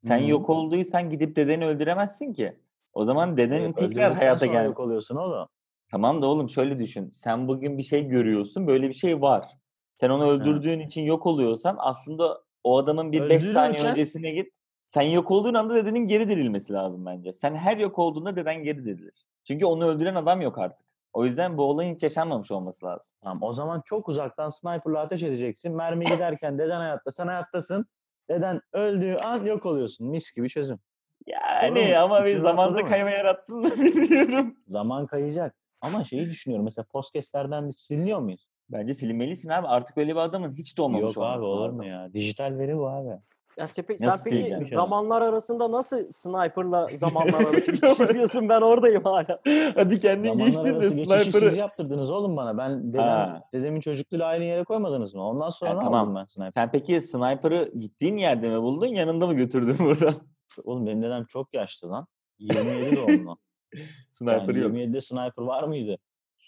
Sen 0.01 0.19
Hı. 0.19 0.29
yok 0.29 0.49
olduysan 0.49 1.09
gidip 1.09 1.35
dedeni 1.35 1.65
öldüremezsin 1.65 2.33
ki. 2.33 2.57
O 2.93 3.05
zaman 3.05 3.37
dedenin 3.37 3.65
Evet, 3.65 3.77
tekrar 3.77 4.13
hayata 4.13 4.45
gel. 4.45 4.65
yok 4.65 4.79
oluyorsun 4.79 5.15
oğlum. 5.15 5.47
Tamam 5.91 6.21
da 6.21 6.27
oğlum 6.27 6.49
şöyle 6.49 6.79
düşün. 6.79 7.09
Sen 7.13 7.47
bugün 7.47 7.77
bir 7.77 7.83
şey 7.83 8.07
görüyorsun. 8.07 8.67
Böyle 8.67 8.89
bir 8.89 8.93
şey 8.93 9.21
var. 9.21 9.47
Sen 9.95 10.09
onu 10.09 10.29
öldürdüğün 10.29 10.79
için 10.79 11.01
yok 11.01 11.25
oluyorsan 11.25 11.75
aslında 11.79 12.41
o 12.63 12.77
adamın 12.77 13.11
bir 13.11 13.29
5 13.29 13.43
saniye 13.43 13.83
öncesine 13.83 14.31
git. 14.31 14.53
Sen 14.85 15.01
yok 15.01 15.31
olduğun 15.31 15.53
anda 15.53 15.75
dedenin 15.75 16.07
geri 16.07 16.27
dirilmesi 16.27 16.73
lazım 16.73 17.05
bence. 17.05 17.33
Sen 17.33 17.55
her 17.55 17.77
yok 17.77 17.99
olduğunda 17.99 18.35
deden 18.35 18.63
geri 18.63 18.85
dirilir. 18.85 19.25
Çünkü 19.43 19.65
onu 19.65 19.85
öldüren 19.85 20.15
adam 20.15 20.41
yok 20.41 20.57
artık. 20.57 20.92
O 21.13 21.25
yüzden 21.25 21.57
bu 21.57 21.63
olayın 21.63 21.95
hiç 21.95 22.03
yaşanmamış 22.03 22.51
olması 22.51 22.85
lazım. 22.85 23.15
Tamam, 23.21 23.43
o 23.43 23.53
zaman 23.53 23.81
çok 23.85 24.09
uzaktan 24.09 24.49
sniperla 24.49 24.99
ateş 24.99 25.23
edeceksin. 25.23 25.75
Mermi 25.75 26.05
giderken 26.05 26.57
deden 26.57 26.79
hayatta 26.79 27.11
sen 27.11 27.27
hayattasın. 27.27 27.85
Deden 28.29 28.61
öldüğü 28.73 29.15
an 29.15 29.45
yok 29.45 29.65
oluyorsun. 29.65 30.07
Mis 30.07 30.35
gibi 30.35 30.49
çözüm. 30.49 30.79
Yani 31.27 31.87
mu? 31.87 31.97
ama 31.97 32.25
bir 32.25 32.39
zamanda 32.39 32.85
kayma 32.85 33.09
yarattın 33.09 33.63
da 33.63 33.71
bilmiyorum. 33.77 34.57
Zaman 34.67 35.07
kayacak. 35.07 35.55
Ama 35.81 36.03
şeyi 36.03 36.29
düşünüyorum. 36.29 36.65
Mesela 36.65 36.85
podcastlerden 36.85 37.69
biz 37.69 37.75
siliniyor 37.75 38.19
muyuz? 38.19 38.47
Bence 38.69 38.93
silinmelisin 38.93 39.49
abi. 39.49 39.67
Artık 39.67 39.97
öyle 39.97 40.11
bir 40.11 40.19
adamın 40.19 40.55
hiç 40.55 40.77
doğmamış 40.77 41.15
Yok 41.15 41.25
abi 41.25 41.43
olur 41.43 41.69
mu 41.69 41.85
ya? 41.85 42.13
Dijital 42.13 42.57
veri 42.57 42.77
bu 42.77 42.89
abi. 42.89 43.19
Ya 43.57 43.67
sen, 43.67 43.85
pe- 43.85 44.05
Nasıl 44.05 44.29
sen 44.29 44.47
peki 44.57 44.65
zamanlar 44.65 45.21
arasında 45.21 45.71
nasıl 45.71 46.11
sniper'la 46.11 46.87
zamanlar 46.93 47.33
arası 47.49 47.71
geçiş 47.71 47.99
yapıyorsun? 47.99 48.49
Ben 48.49 48.61
oradayım 48.61 49.03
hala. 49.03 49.39
Hadi 49.75 49.99
kendin 49.99 50.21
Zamanlar 50.23 50.45
geçtin 50.47 50.65
de 50.65 50.71
geçişi 51.03 51.19
siz 51.23 51.33
sniper'ı. 51.33 51.55
yaptırdınız 51.57 52.09
oğlum 52.11 52.37
bana. 52.37 52.57
Ben 52.57 52.93
dedem, 52.93 53.03
Ha. 53.03 53.43
dedemin 53.53 53.81
çocukluğuyla 53.81 54.25
aynı 54.27 54.43
yere 54.43 54.63
koymadınız 54.63 55.13
mı? 55.15 55.27
Ondan 55.27 55.49
sonra 55.49 55.73
ne 55.73 55.79
tamam. 55.79 56.15
ben 56.15 56.25
sniper? 56.25 56.51
Sen 56.51 56.71
peki 56.71 57.01
sniper'ı 57.01 57.71
gittiğin 57.79 58.17
yerde 58.17 58.49
mi 58.49 58.61
buldun, 58.61 58.87
yanında 58.87 59.27
mı 59.27 59.33
götürdün 59.33 59.77
buradan? 59.79 60.13
Oğlum 60.63 60.85
benim 60.85 61.01
dedem 61.01 61.25
çok 61.25 61.53
yaşlı 61.53 61.89
lan. 61.91 62.07
27 62.39 62.95
doğumlu. 62.95 63.37
Sniper 64.11 64.55
yani 64.55 64.59
yok. 64.59 64.71
27'de 64.75 65.01
sniper 65.01 65.43
var 65.43 65.63
mıydı? 65.63 65.97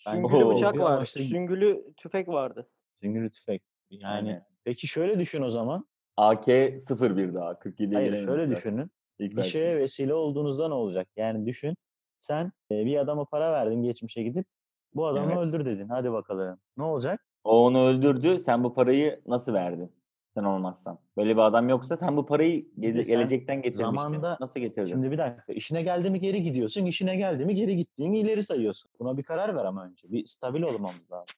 Ben 0.08 0.12
Süngülü 0.12 0.48
bıçak 0.50 0.80
vardı. 0.80 1.06
Süngülü 1.06 1.84
tüfek 1.98 2.28
vardı. 2.28 2.68
Süngülü 2.96 3.32
tüfek. 3.32 3.64
Yani 3.90 4.30
Yani 4.30 4.42
peki 4.64 4.88
şöyle 4.88 5.20
düşün 5.20 5.42
o 5.42 5.50
zaman. 5.50 5.86
AK-01 6.18 7.34
daha. 7.34 7.52
47'ye 7.52 7.94
Hayır 7.96 8.26
şöyle 8.26 8.50
düşünün. 8.50 8.92
İlk 9.20 9.32
Bir 9.32 9.38
versiyon. 9.38 9.64
şeye 9.64 9.78
vesile 9.78 10.14
olduğunuzda 10.14 10.68
ne 10.68 10.74
olacak? 10.74 11.08
Yani 11.18 11.46
düşün. 11.46 11.76
Sen 12.20 12.52
bir 12.72 12.98
adama 12.98 13.26
para 13.26 13.52
verdin 13.52 13.84
geçmişe 13.84 14.24
gidip 14.24 14.46
bu 14.94 15.08
adamı 15.08 15.32
Evet. 15.34 15.38
öldür 15.44 15.66
dedin. 15.66 15.88
Hadi 15.90 16.12
bakalım. 16.12 16.60
Ne 16.78 16.84
olacak? 16.84 17.26
O 17.44 17.66
onu 17.66 17.86
öldürdü. 17.86 18.42
Sen 18.42 18.64
bu 18.64 18.74
parayı 18.74 19.22
nasıl 19.28 19.54
verdin? 19.54 19.92
Sen 20.34 20.44
olmazsan. 20.44 21.00
Böyle 21.18 21.36
bir 21.36 21.42
adam 21.42 21.70
yoksa 21.70 21.98
sen 21.98 22.18
bu 22.18 22.26
parayı 22.26 22.68
gele- 22.80 23.02
gelecekten 23.04 23.56
getirmiştin. 23.56 23.86
zamanda- 23.86 24.38
Nasıl 24.40 24.60
getirdin? 24.60 24.86
Şimdi 24.90 25.12
bir 25.12 25.18
dakika. 25.18 25.54
İşine 25.54 25.82
geldi 25.82 26.10
mi 26.10 26.20
geri 26.20 26.44
gidiyorsun. 26.44 26.86
işine 26.86 27.16
geldi 27.16 27.46
mi 27.46 27.56
geri 27.56 27.78
gittiğini 27.78 28.20
ileri 28.20 28.44
sayıyorsun. 28.44 28.92
Buna 29.00 29.18
bir 29.18 29.24
karar 29.24 29.56
ver 29.56 29.66
ama 29.66 29.86
önce. 29.86 30.12
Bir 30.12 30.26
stabil 30.26 30.62
olmamız 30.62 31.12
lazım. 31.12 31.36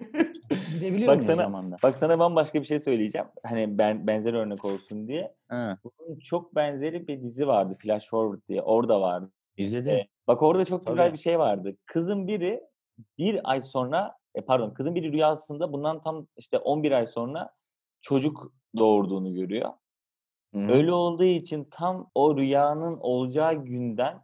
Gidebiliyor 0.74 1.08
Bak 1.14 1.22
sana- 1.22 1.36
zamanda? 1.36 1.76
Bak 1.82 1.96
sana 1.98 2.18
bambaşka 2.18 2.60
bir 2.60 2.66
şey 2.66 2.78
söyleyeceğim. 2.78 3.26
Hani 3.44 3.78
ben 3.78 4.06
benzer 4.06 4.34
örnek 4.34 4.64
olsun 4.64 5.08
diye. 5.08 5.34
Ha, 5.48 5.78
Bunun 5.84 6.18
çok 6.18 6.54
benzeri 6.54 7.08
bir 7.08 7.22
dizi 7.22 7.46
vardı. 7.46 7.76
Flash 7.78 8.08
Forward 8.08 8.48
diye. 8.48 8.62
Orada 8.62 9.00
vardı. 9.00 9.32
izledin. 9.56 9.90
Evet. 9.90 10.06
Bak 10.26 10.42
orada 10.42 10.64
çok 10.64 10.86
güzel 10.86 10.96
Tabii. 11.04 11.12
bir 11.12 11.18
şey 11.18 11.38
vardı. 11.38 11.76
Kızın 11.86 12.26
biri 12.26 12.60
bir 13.18 13.50
ay 13.50 13.62
sonra 13.62 14.14
e, 14.34 14.40
pardon 14.40 14.70
kızın 14.70 14.94
biri 14.94 15.12
rüyasında 15.12 15.72
bundan 15.72 16.00
tam 16.00 16.26
işte 16.36 16.58
11 16.58 16.92
ay 16.92 17.06
sonra 17.06 17.50
çocuk 18.00 18.52
doğurduğunu 18.78 19.34
görüyor. 19.34 19.70
Hı. 20.54 20.58
Öyle 20.58 20.92
olduğu 20.92 21.24
için 21.24 21.64
tam 21.70 22.10
o 22.14 22.36
rüyanın 22.36 22.96
olacağı 23.00 23.54
günden 23.54 24.22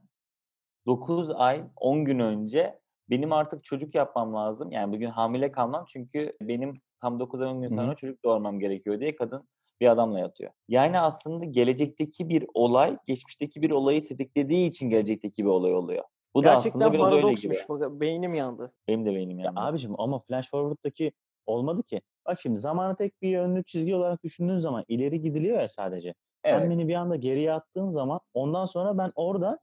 9 0.87 1.31
ay 1.31 1.65
10 1.77 2.05
gün 2.05 2.19
önce 2.19 2.79
benim 3.11 3.33
artık 3.33 3.65
çocuk 3.65 3.95
yapmam 3.95 4.35
lazım. 4.35 4.73
Yani 4.73 4.93
bugün 4.93 5.11
hamile 5.11 5.53
kalmam 5.53 5.85
çünkü 5.89 6.33
benim 6.41 6.75
tam 7.01 7.21
9 7.21 7.41
ay 7.41 7.49
10 7.49 7.63
gün 7.63 7.71
Hı 7.71 7.75
hı. 7.75 7.79
sonra 7.81 7.95
çocuk 7.95 8.25
doğurmam 8.25 8.61
gerekiyor 8.61 9.01
diye 9.01 9.17
kadın 9.17 9.49
bir 9.81 9.89
adamla 9.89 10.19
yatıyor. 10.19 10.51
Yani 10.69 11.01
aslında 11.01 11.45
gelecekteki 11.45 12.29
bir 12.29 12.47
olay 12.55 12.99
geçmişteki 13.07 13.63
bir 13.63 13.71
olayı 13.71 14.05
tetiklediği 14.05 14.69
için 14.69 14.91
gelecekteki 14.91 15.45
bir 15.45 15.49
olay 15.51 15.75
oluyor. 15.75 16.05
Bu 16.35 16.45
da 16.45 16.49
Gerçekten 16.51 16.81
aslında 16.81 16.93
biraz 16.93 17.13
öyle 17.13 17.35
gibi. 17.35 17.55
paradoksmuş. 17.55 17.69
Bak, 17.69 18.01
beynim 18.01 18.35
yandı. 18.35 18.73
Benim 18.89 19.07
de 19.07 19.15
beynim 19.15 19.39
Ya 19.43 19.45
yandı. 19.45 19.61
abicim 19.61 20.01
ama 20.01 20.19
flash 20.21 20.51
forward'daki 20.51 21.13
olmadı 21.47 21.83
ki. 21.83 22.01
Bak 22.27 22.41
şimdi 22.41 22.59
zamanı 22.61 22.97
tek 22.97 23.23
bir 23.23 23.29
yönlü 23.29 23.65
çizgi 23.65 23.95
olarak 23.95 24.25
düşündüğün 24.25 24.59
zaman 24.59 24.85
ileri 24.89 25.21
gidiliyor 25.23 25.61
ya 25.61 25.69
sadece. 25.69 26.15
Sen 26.45 26.61
Evet. 26.61 26.71
beni 26.71 26.89
bir 26.89 26.95
anda 26.95 27.17
geriye 27.17 27.53
attığın 27.53 27.89
zaman 27.89 28.21
ondan 28.35 28.65
sonra 28.65 28.99
ben 28.99 29.13
orada 29.15 29.59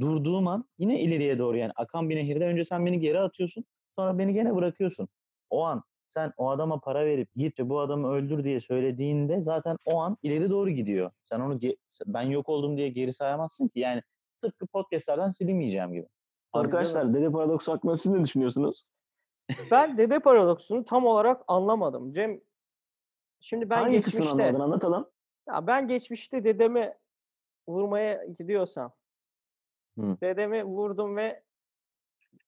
durduğum 0.00 0.46
an 0.48 0.64
yine 0.78 1.00
ileriye 1.00 1.38
doğru 1.38 1.56
yani 1.56 1.72
akan 1.76 2.10
bir 2.10 2.16
nehirde 2.16 2.46
önce 2.46 2.64
sen 2.64 2.86
beni 2.86 3.00
geri 3.00 3.20
atıyorsun 3.20 3.64
sonra 3.98 4.18
beni 4.18 4.32
gene 4.34 4.54
bırakıyorsun. 4.56 5.08
O 5.50 5.64
an 5.64 5.82
sen 6.08 6.32
o 6.36 6.50
adama 6.50 6.80
para 6.80 7.06
verip 7.06 7.28
git 7.36 7.58
ve 7.60 7.68
bu 7.68 7.80
adamı 7.80 8.08
öldür 8.12 8.44
diye 8.44 8.60
söylediğinde 8.60 9.42
zaten 9.42 9.76
o 9.84 10.00
an 10.00 10.16
ileri 10.22 10.50
doğru 10.50 10.70
gidiyor. 10.70 11.10
Sen 11.22 11.40
onu 11.40 11.54
ge- 11.54 11.76
ben 12.06 12.22
yok 12.22 12.48
oldum 12.48 12.76
diye 12.76 12.88
geri 12.88 13.12
sayamazsın 13.12 13.68
ki 13.68 13.80
yani 13.80 14.02
tıpkı 14.42 14.66
podcastlerden 14.66 15.28
silinmeyeceğim 15.30 15.92
gibi. 15.92 16.06
Arkadaşlar. 16.52 17.14
Dede 17.14 17.32
Paradoks 17.32 17.68
hakkında 17.68 17.96
siz 17.96 18.12
ne 18.12 18.24
düşünüyorsunuz? 18.24 18.84
Ben 19.70 19.98
dede 19.98 20.18
paradoksunu 20.20 20.84
tam 20.84 21.06
olarak 21.06 21.42
anlamadım. 21.48 22.12
Cem 22.12 22.40
şimdi 23.40 23.70
ben 23.70 23.82
Hangi 23.82 23.92
geçmişte 23.96 24.30
anlamadın 24.30 24.60
anlatalım. 24.60 25.10
ya 25.48 25.66
ben 25.66 25.88
geçmişte 25.88 26.44
dedemi 26.44 26.94
vurmaya 27.68 28.24
gidiyorsam 28.38 28.92
Hı. 29.98 30.16
dedemi 30.20 30.64
vurdum 30.64 31.16
ve 31.16 31.42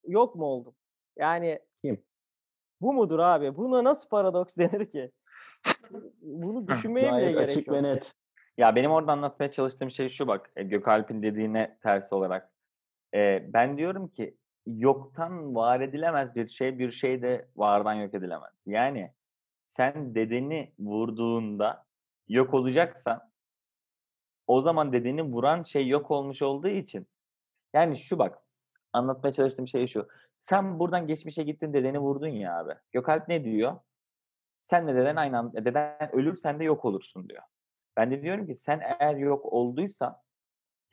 yok 0.07 0.35
mu 0.35 0.45
oldum? 0.45 0.75
Yani 1.17 1.59
Kim? 1.81 2.03
bu 2.81 2.93
mudur 2.93 3.19
abi? 3.19 3.55
Buna 3.55 3.83
nasıl 3.83 4.09
paradoks 4.09 4.57
denir 4.57 4.91
ki? 4.91 5.11
Bunu 6.21 6.67
düşünmeye 6.67 7.11
bile 7.11 7.31
gerek 7.31 7.37
açık 7.37 7.67
yok. 7.67 7.77
ve 7.77 7.83
net. 7.83 8.15
Ya 8.57 8.75
benim 8.75 8.91
orada 8.91 9.11
anlatmaya 9.11 9.51
çalıştığım 9.51 9.91
şey 9.91 10.09
şu 10.09 10.27
bak. 10.27 10.51
e, 10.55 10.63
Gökalp'in 10.63 11.23
dediğine 11.23 11.77
ters 11.83 12.13
olarak. 12.13 12.51
E, 13.13 13.53
ben 13.53 13.77
diyorum 13.77 14.07
ki 14.07 14.37
yoktan 14.65 15.55
var 15.55 15.81
edilemez 15.81 16.35
bir 16.35 16.47
şey 16.47 16.79
bir 16.79 16.91
şey 16.91 17.21
de 17.21 17.49
vardan 17.55 17.93
yok 17.93 18.13
edilemez. 18.13 18.63
Yani 18.65 19.13
sen 19.67 20.15
dedeni 20.15 20.73
vurduğunda 20.79 21.85
yok 22.27 22.53
olacaksan 22.53 23.29
o 24.47 24.61
zaman 24.61 24.93
dedeni 24.93 25.23
vuran 25.23 25.63
şey 25.63 25.87
yok 25.87 26.11
olmuş 26.11 26.41
olduğu 26.41 26.67
için 26.67 27.07
yani 27.73 27.97
şu 27.97 28.19
bak 28.19 28.37
anlatmaya 28.93 29.33
çalıştığım 29.33 29.67
şey 29.67 29.87
şu. 29.87 30.07
Sen 30.29 30.79
buradan 30.79 31.07
geçmişe 31.07 31.43
gittin 31.43 31.73
dedeni 31.73 31.99
vurdun 31.99 32.27
ya 32.27 32.59
abi. 32.59 32.73
Gökalp 32.91 33.27
ne 33.27 33.43
diyor? 33.43 33.75
Sen 34.61 34.87
de 34.87 34.95
deden 34.95 35.15
aynı 35.15 35.37
anda 35.37 35.65
deden 35.65 36.15
ölür 36.15 36.33
sen 36.33 36.59
de 36.59 36.63
yok 36.63 36.85
olursun 36.85 37.29
diyor. 37.29 37.43
Ben 37.97 38.11
de 38.11 38.21
diyorum 38.21 38.47
ki 38.47 38.55
sen 38.55 38.79
eğer 38.99 39.15
yok 39.15 39.45
olduysan 39.45 40.17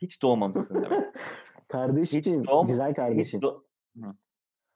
hiç 0.01 0.21
doğmamışsın 0.21 0.83
demek. 0.83 1.15
Kardeşim, 1.67 2.43
doğma- 2.43 2.67
güzel 2.67 2.89
hiç 2.89 2.95
kardeşim. 2.95 3.41
do- 3.41 3.63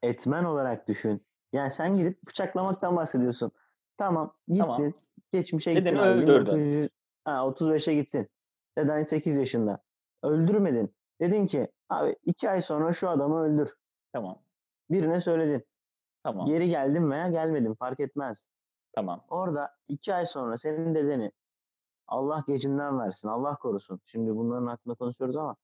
Etmen 0.02 0.44
olarak 0.44 0.88
düşün. 0.88 1.26
Yani 1.52 1.70
sen 1.70 1.94
gidip 1.94 2.18
bıçaklamaktan 2.28 2.96
bahsediyorsun. 2.96 3.52
Tamam, 3.96 4.32
gittin. 4.48 4.60
Tamam. 4.60 4.92
Geçmişe 5.30 5.70
Dedeni 5.70 5.84
gittin 5.84 5.96
abi. 5.98 6.08
öldürdün. 6.08 6.54
1900 6.54 6.88
ha, 7.24 7.32
35'e 7.32 7.94
gittin. 7.94 8.28
Deden 8.78 9.04
8 9.04 9.36
yaşında. 9.36 9.82
Öldürmedin. 10.22 10.94
Dedin 11.20 11.46
ki 11.46 11.68
abi 11.88 12.16
2 12.24 12.50
ay 12.50 12.60
sonra 12.60 12.92
şu 12.92 13.08
adamı 13.08 13.40
öldür. 13.42 13.74
Tamam. 14.12 14.42
Birine 14.90 15.20
söyledin. 15.20 15.66
Tamam. 16.22 16.46
Geri 16.46 16.68
geldin 16.68 17.10
veya 17.10 17.28
gelmedin 17.28 17.74
fark 17.74 18.00
etmez. 18.00 18.48
Tamam. 18.92 19.24
Orada 19.28 19.74
2 19.88 20.14
ay 20.14 20.26
sonra 20.26 20.58
senin 20.58 20.94
dedeni 20.94 21.32
Allah 22.06 22.44
gecinden 22.46 22.98
versin, 22.98 23.28
Allah 23.28 23.56
korusun. 23.56 24.00
Şimdi 24.04 24.36
bunların 24.36 24.66
hakkında 24.66 24.94
konuşuyoruz 24.94 25.36
ama 25.36 25.56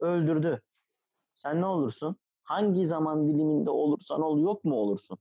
öldürdü. 0.00 0.62
Sen 1.34 1.60
ne 1.60 1.66
olursun? 1.66 2.16
Hangi 2.42 2.86
zaman 2.86 3.28
diliminde 3.28 3.70
olursan 3.70 4.22
ol 4.22 4.40
yok 4.40 4.64
mu 4.64 4.74
olursun? 4.74 5.18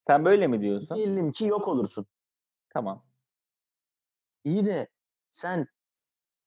Sen 0.00 0.24
böyle 0.24 0.46
mi 0.46 0.60
diyorsun? 0.60 0.96
Diyelim 0.96 1.32
ki 1.32 1.46
yok 1.46 1.68
olursun. 1.68 2.06
Tamam. 2.68 3.04
İyi 4.44 4.66
de 4.66 4.88
sen 5.30 5.66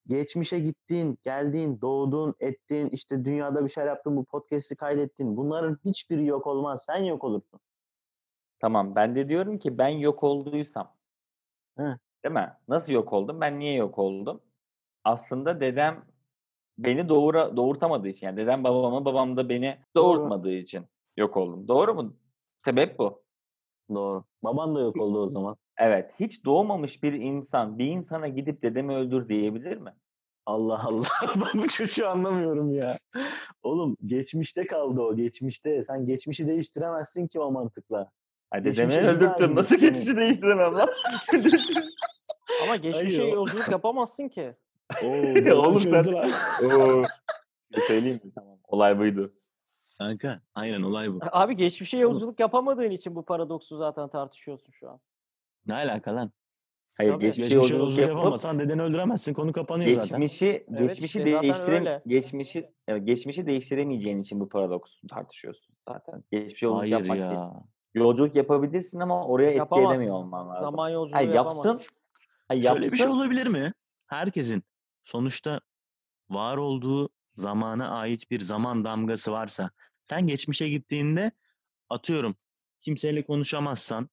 geçmişe 0.08 0.60
gittin, 0.60 1.18
geldin, 1.24 1.82
doğdun, 1.82 2.36
ettin, 2.39 2.89
işte 2.89 3.26
dünyada 3.26 3.66
bir 3.66 3.70
şeyler 3.70 3.88
yaptın, 3.88 4.18
bu 4.18 4.26
podcast'i 4.26 4.76
kaydettin. 4.76 5.38
Bunların 5.38 5.78
hiçbiri 5.86 6.26
yok 6.26 6.48
olmaz. 6.48 6.84
Sen 6.86 7.04
yok 7.04 7.24
olursun. 7.24 7.60
Tamam. 8.60 8.96
Ben 8.96 9.16
de 9.16 9.28
diyorum 9.28 9.58
ki 9.58 9.78
ben 9.78 9.89
yok 9.89 10.24
olduysam. 10.24 10.94
Hı. 11.78 11.98
Değil 12.24 12.34
mi? 12.34 12.54
Nasıl 12.68 12.92
yok 12.92 13.13
oldum? 13.13 13.42
Ben 13.42 13.60
niye 13.60 13.74
yok 13.74 14.00
oldum? 14.00 14.42
Aslında 15.04 15.60
dedem 15.62 16.06
beni 16.78 17.10
doğura, 17.10 17.58
doğurtamadığı 17.58 18.08
için. 18.08 18.28
Yani 18.28 18.38
dedem 18.38 18.63
babamı, 18.63 19.06
babam 19.06 19.38
da 19.38 19.50
beni 19.50 19.78
doğurtmadığı 19.96 20.54
için 20.54 20.86
yok 21.18 21.38
oldum. 21.38 21.68
Doğru 21.68 21.94
mu? 21.94 22.16
Sebep 22.60 23.00
bu. 23.00 23.24
Doğru. 23.94 24.24
Baban 24.44 24.76
da 24.76 24.80
yok 24.80 24.98
oldu 24.98 25.20
o 25.20 25.30
zaman. 25.30 25.58
Evet. 25.78 26.12
Hiç 26.20 26.46
doğmamış 26.46 27.04
bir 27.04 27.14
insan 27.14 27.80
bir 27.80 27.86
insana 27.86 28.28
gidip 28.28 28.62
dedemi 28.62 28.96
öldür 28.96 29.30
diyebilir 29.30 29.78
mi? 29.78 29.94
Allah 30.46 30.82
Allah. 30.88 31.06
Ben 31.36 31.64
bu 31.64 31.68
çocuğu 31.68 32.08
anlamıyorum 32.08 32.74
ya. 32.74 32.98
Oğlum 33.64 33.98
geçmişte 34.06 34.68
kaldı 34.68 35.02
o. 35.02 35.16
Geçmişte. 35.16 35.84
Sen 35.84 36.06
geçmişi 36.06 36.48
değiştiremezsin 36.48 37.28
ki 37.28 37.40
o 37.40 37.52
mantıkla. 37.52 38.12
Ay 38.52 38.66
dedemi 38.66 38.94
öldürttüm. 39.08 39.56
Nasıl 39.56 39.76
seni- 39.76 39.90
geçmişi 39.90 40.18
değiştiremem 40.18 40.74
lan? 40.76 40.90
Ama 42.64 42.76
geçmişe 42.76 43.18
Hayır, 43.22 43.34
yolculuk 43.34 43.68
yapamazsın 43.72 44.30
ki. 44.30 44.56
Oo, 45.04 45.08
Oğlum 45.58 45.80
sen-. 45.80 46.32
Oo. 46.64 47.04
Bir 47.76 47.82
söyleyeyim 47.82 48.22
mi? 48.24 48.32
Tamam. 48.36 48.58
Olay 48.68 49.00
buydu. 49.00 49.30
Kanka 49.98 50.42
aynen 50.56 50.82
olay 50.82 51.14
bu. 51.14 51.20
Abi 51.32 51.56
geçmişe 51.56 51.98
yolculuk 51.98 52.40
yapamadığın 52.40 52.92
için 52.92 53.16
bu 53.16 53.26
paradoksu 53.26 53.78
zaten 53.78 54.10
tartışıyorsun 54.10 54.72
şu 54.72 54.90
an. 54.90 55.00
Ne 55.65 55.73
alaka 55.73 56.15
lan? 56.15 56.32
Hayır 56.97 57.12
Tabii. 57.12 57.26
geçmişe 57.26 57.49
Geçmişe 57.56 57.73
yolculuk 57.76 57.99
yapıp 57.99 58.15
yapamazsan 58.17 58.60
dedeni 58.60 58.82
öldüremezsin. 58.82 59.34
Konu 59.34 59.54
kapanıyor 59.54 60.02
zaten. 60.02 60.21
geçmişi 60.21 60.45
Evet, 60.45 60.80
geçmişi 60.89 61.06
işte 61.06 61.41
değiştirem 61.41 61.80
öyle. 61.86 62.02
geçmişi 62.08 62.69
evet, 62.88 63.06
geçmişi 63.08 63.45
değiştiremeyeceğin 63.45 64.21
için 64.21 64.39
bu 64.39 64.49
paradoksu 64.49 65.08
tartışıyorsun 65.08 65.76
zaten. 65.89 66.23
Geçmişe 66.32 66.65
yolculuk 66.65 66.82
Hayır 66.82 66.91
yapmak 66.91 67.17
değil. 67.17 67.32
ya. 67.32 67.54
Yolculuk 67.93 68.36
yapabilirsin 68.36 68.99
ama 68.99 69.28
oraya 69.28 69.47
etki 69.47 69.58
Yapamazsın. 69.58 69.95
edemiyor 69.95 70.15
olman 70.17 70.49
lazım. 70.49 70.62
Zaman 70.62 70.89
yolculuğu 70.89 71.15
Hayır 71.17 71.30
yapsın. 71.34 71.58
yapamazsın. 71.60 71.88
Hayır, 72.47 72.63
Şöyle 72.63 72.82
bir 72.82 72.89
şey 72.89 72.99
yapsın. 72.99 73.17
olabilir 73.19 73.47
mi? 73.47 73.73
Herkesin 74.08 74.63
sonuçta 75.04 75.62
var 76.30 76.58
olduğu 76.58 77.10
zamana 77.34 77.89
ait 77.89 78.32
bir 78.32 78.39
zaman 78.39 78.86
damgası 78.86 79.32
varsa 79.32 79.69
sen 80.04 80.28
geçmişe 80.28 80.69
gittiğinde 80.69 81.32
atıyorum 81.89 82.36
kimseyle 82.82 83.21
konuşamazsan 83.26 84.10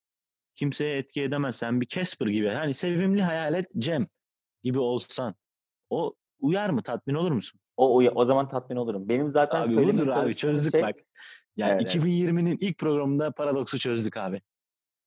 kimseye 0.60 0.98
etki 0.98 1.22
edemezsen 1.22 1.80
bir 1.80 1.86
Casper 1.86 2.26
gibi 2.26 2.48
hani 2.48 2.74
sevimli 2.74 3.22
hayalet 3.22 3.70
Cem 3.78 4.06
gibi 4.62 4.78
olsan 4.78 5.34
o 5.90 6.14
uyar 6.40 6.70
mı 6.70 6.82
tatmin 6.82 7.14
olur 7.14 7.32
musun? 7.32 7.60
O, 7.76 7.96
o, 7.96 8.02
o 8.14 8.24
zaman 8.24 8.48
tatmin 8.48 8.76
olurum. 8.76 9.08
Benim 9.08 9.28
zaten 9.28 9.62
Abi 9.62 9.76
budur 9.76 10.08
abi 10.08 10.36
çözdük 10.36 10.72
şey, 10.72 10.82
bak. 10.82 10.96
Yani 11.56 11.72
Evet, 11.72 11.96
evet. 11.96 12.04
2020'nin 12.04 12.58
ilk 12.60 12.78
programında 12.78 13.30
paradoksu 13.30 13.78
çözdük 13.78 14.16
abi. 14.16 14.42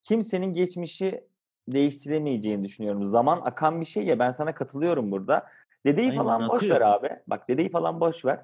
kimsenin 0.02 0.54
geçmişi 0.54 1.28
değiştiremeyeceğini 1.68 2.63
düşünüyorum. 2.63 3.08
Zaman 3.08 3.42
akan 3.44 3.82
bir 3.82 3.86
şey 3.86 4.04
ya 4.04 4.20
ben 4.20 4.32
sana 4.32 4.52
katılıyorum 4.52 5.12
burada. 5.12 5.46
Dedeyi 5.86 6.10
Aynen, 6.10 6.24
falan 6.24 6.50
boş 6.50 6.70
ver 6.70 6.82
abi. 6.82 7.10
Bak 7.30 7.48
dedeyi 7.48 7.70
falan 7.72 8.00
boş 8.00 8.26
ver. 8.26 8.39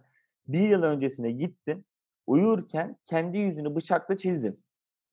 Bir 0.47 0.69
yıl 0.69 0.83
öncesine 0.83 1.31
gittin. 1.31 1.85
Uyurken 2.27 2.97
kendi 3.05 3.37
yüzünü 3.37 3.75
bıçakla 3.75 4.17
çizdin. 4.17 4.55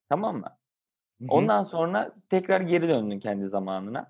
Tamam 0.09 0.37
mı? 0.39 0.57
Hı 1.21 1.25
hı. 1.25 1.29
Ondan 1.31 1.65
sonra 1.65 2.13
tekrar 2.31 2.61
geri 2.61 2.89
döndün 2.89 3.21
kendi 3.21 3.49
zamanına. 3.49 4.09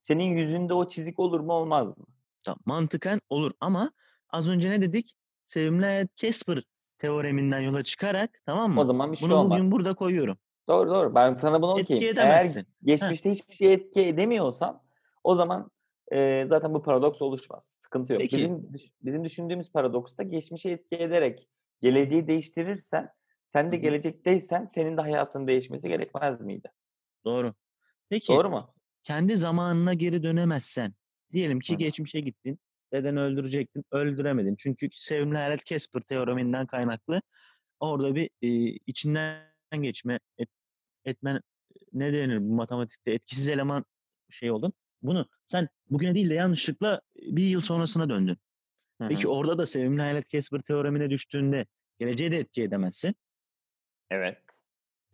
Senin 0.00 0.24
yüzünde 0.24 0.74
o 0.74 0.88
çizik 0.88 1.18
olur 1.18 1.40
mu 1.40 1.52
olmaz 1.52 1.86
mı? 1.86 2.04
Tamam, 2.42 2.58
mantıken 2.66 3.20
olur 3.30 3.52
ama 3.60 3.92
az 4.30 4.48
önce 4.48 4.70
ne 4.70 4.82
dedik? 4.82 5.14
Sevimli 5.44 5.84
hayat 5.84 6.16
Casper 6.16 6.62
teoreminden 7.00 7.60
yola 7.60 7.82
çıkarak 7.82 8.30
tamam 8.46 8.72
mı? 8.72 8.80
O 8.80 8.84
zaman 8.84 9.12
bir 9.12 9.16
şey 9.16 9.28
Bunu 9.28 9.36
olmaz. 9.38 9.58
bugün 9.58 9.72
burada 9.72 9.94
koyuyorum. 9.94 10.38
Doğru 10.68 10.90
doğru. 10.90 11.14
Ben 11.14 11.32
sana 11.34 11.62
bunu 11.62 11.80
Etki 11.80 11.94
okeyim. 11.96 12.12
edemezsin. 12.14 12.60
Eğer 12.60 12.66
geçmişte 12.84 13.30
hiçbir 13.30 13.54
şey 13.54 13.72
etki 13.72 14.00
edemiyorsan 14.00 14.82
o 15.24 15.36
zaman 15.36 15.70
e, 16.12 16.46
zaten 16.48 16.74
bu 16.74 16.82
paradoks 16.82 17.22
oluşmaz. 17.22 17.76
Sıkıntı 17.78 18.12
yok. 18.12 18.20
Peki. 18.22 18.36
Bizim 18.36 18.68
bizim 19.02 19.24
düşündüğümüz 19.24 19.72
paradoksta 19.72 20.22
geçmişe 20.22 20.70
etki 20.70 20.96
ederek 20.96 21.48
geleceği 21.82 22.26
değiştirirsen 22.28 23.08
sen 23.52 23.72
de 23.72 23.76
gelecekteysen 23.76 24.66
senin 24.66 24.96
de 24.96 25.00
hayatın 25.00 25.46
değişmesi 25.46 25.88
gerekmez 25.88 26.40
miydi? 26.40 26.72
Doğru. 27.24 27.54
Peki 28.08 28.32
Doğru 28.32 28.50
mu? 28.50 28.74
kendi 29.02 29.36
zamanına 29.36 29.94
geri 29.94 30.22
dönemezsen 30.22 30.94
diyelim 31.32 31.60
ki 31.60 31.74
Hı 31.74 31.78
geçmişe 31.78 32.20
gittin. 32.20 32.58
Dedeni 32.92 33.20
öldürecektin. 33.20 33.84
Öldüremedin. 33.90 34.56
Çünkü 34.58 34.88
sevimli 34.92 35.36
hayalet 35.36 35.66
Casper 35.66 36.00
teoreminden 36.00 36.66
kaynaklı 36.66 37.22
orada 37.80 38.14
bir 38.14 38.30
e, 38.42 38.48
içinden 38.86 39.42
geçme 39.80 40.18
et, 40.38 40.48
etmen 41.04 41.40
ne 41.92 42.12
denir 42.12 42.38
bu 42.38 42.54
matematikte 42.54 43.12
etkisiz 43.12 43.48
eleman 43.48 43.84
şey 44.30 44.50
oldun. 44.50 44.72
Bunu 45.02 45.26
sen 45.44 45.68
bugüne 45.90 46.14
değil 46.14 46.30
de 46.30 46.34
yanlışlıkla 46.34 47.00
bir 47.16 47.44
yıl 47.44 47.60
sonrasına 47.60 48.08
döndün. 48.08 48.36
Hı 49.02 49.08
Peki 49.08 49.28
orada 49.28 49.58
da 49.58 49.66
sevimli 49.66 50.00
hayalet 50.00 50.28
Casper 50.28 50.60
teoremine 50.60 51.10
düştüğünde 51.10 51.66
geleceğe 51.98 52.32
de 52.32 52.38
etki 52.38 52.62
edemezsin. 52.62 53.14
Evet. 54.12 54.38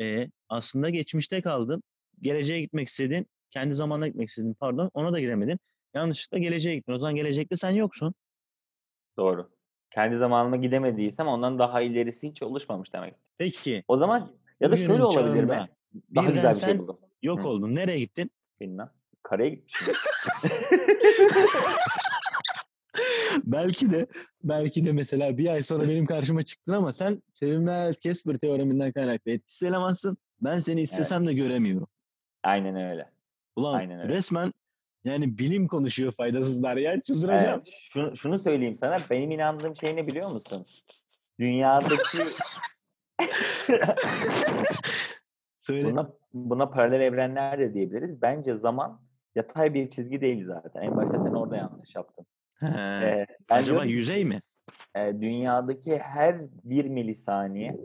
E, 0.00 0.30
aslında 0.48 0.90
geçmişte 0.90 1.42
kaldın. 1.42 1.82
Geleceğe 2.22 2.60
gitmek 2.60 2.88
istedin. 2.88 3.26
Kendi 3.50 3.74
zamanına 3.74 4.08
gitmek 4.08 4.28
istedin 4.28 4.54
pardon. 4.60 4.90
Ona 4.94 5.12
da 5.12 5.20
gidemedin. 5.20 5.58
Yanlışlıkla 5.94 6.38
geleceğe 6.38 6.74
gittin. 6.76 6.92
O 6.92 6.98
zaman 6.98 7.16
gelecekte 7.16 7.56
sen 7.56 7.70
yoksun. 7.70 8.14
Doğru. 9.16 9.50
Kendi 9.90 10.16
zamanıma 10.16 10.56
gidemediysem 10.56 11.26
ondan 11.26 11.58
daha 11.58 11.80
ilerisi 11.80 12.28
hiç 12.28 12.42
oluşmamış 12.42 12.92
demek. 12.92 13.14
Peki 13.38 13.84
O 13.88 13.96
zaman 13.96 14.30
ya 14.60 14.68
da 14.70 14.72
bugünün 14.72 14.86
şöyle 14.86 15.04
olabilir 15.04 15.44
mi? 15.44 15.68
Daha 16.14 16.26
güzel 16.28 16.42
bir 16.42 16.48
şey 16.48 16.68
sen 16.68 16.78
buldum. 16.78 16.98
yok 17.22 17.42
Hı. 17.42 17.48
oldun. 17.48 17.74
Nereye 17.74 17.98
gittin? 17.98 18.30
Bilmem. 18.60 18.90
Karaya 19.22 19.48
gitmişim. 19.48 19.94
belki 23.44 23.90
de 23.90 24.06
belki 24.44 24.84
de 24.86 24.92
mesela 24.92 25.38
bir 25.38 25.48
ay 25.48 25.62
sonra 25.62 25.88
benim 25.88 26.06
karşıma 26.06 26.42
çıktın 26.42 26.72
ama 26.72 26.92
sen 26.92 27.22
sevimli 27.32 27.70
hayalet 27.70 28.00
Casper 28.00 28.38
teoreminden 28.38 28.92
kaynaklı 28.92 29.30
etkisiz 29.30 29.68
elemansın. 29.68 30.16
Ben 30.40 30.58
seni 30.58 30.80
istesem 30.80 31.26
de 31.26 31.34
göremiyorum. 31.34 31.88
Aynen 32.42 32.76
öyle. 32.90 33.10
Ulan 33.56 33.74
Aynen 33.74 34.00
öyle. 34.00 34.08
resmen 34.14 34.52
yani 35.04 35.38
bilim 35.38 35.66
konuşuyor 35.68 36.12
faydasızlar 36.12 36.76
ya 36.76 37.00
çıldıracağım. 37.00 37.62
Evet, 37.64 37.74
şunu, 37.90 38.16
şunu 38.16 38.38
söyleyeyim 38.38 38.76
sana. 38.76 38.96
Benim 39.10 39.30
inandığım 39.30 39.76
şey 39.76 39.96
ne 39.96 40.06
biliyor 40.06 40.30
musun? 40.30 40.66
Dünyadaki 41.40 42.18
Söyle. 45.58 45.90
buna, 45.90 46.10
buna 46.32 46.70
paralel 46.70 47.00
evrenler 47.00 47.58
de 47.58 47.74
diyebiliriz. 47.74 48.22
Bence 48.22 48.54
zaman 48.54 49.00
yatay 49.34 49.74
bir 49.74 49.90
çizgi 49.90 50.20
değil 50.20 50.46
zaten. 50.46 50.82
En 50.82 50.96
başta 50.96 51.18
sen 51.20 51.34
orada 51.34 51.56
yanlış 51.56 51.94
yaptın. 51.96 52.26
He. 52.60 52.66
Ee, 52.66 53.26
Acaba 53.50 53.66
diyorum 53.66 53.88
yüzey 53.88 54.24
mi? 54.24 54.40
e, 54.94 55.20
dünyadaki 55.20 55.98
her 55.98 56.36
bir 56.64 56.84
milisaniye 56.84 57.76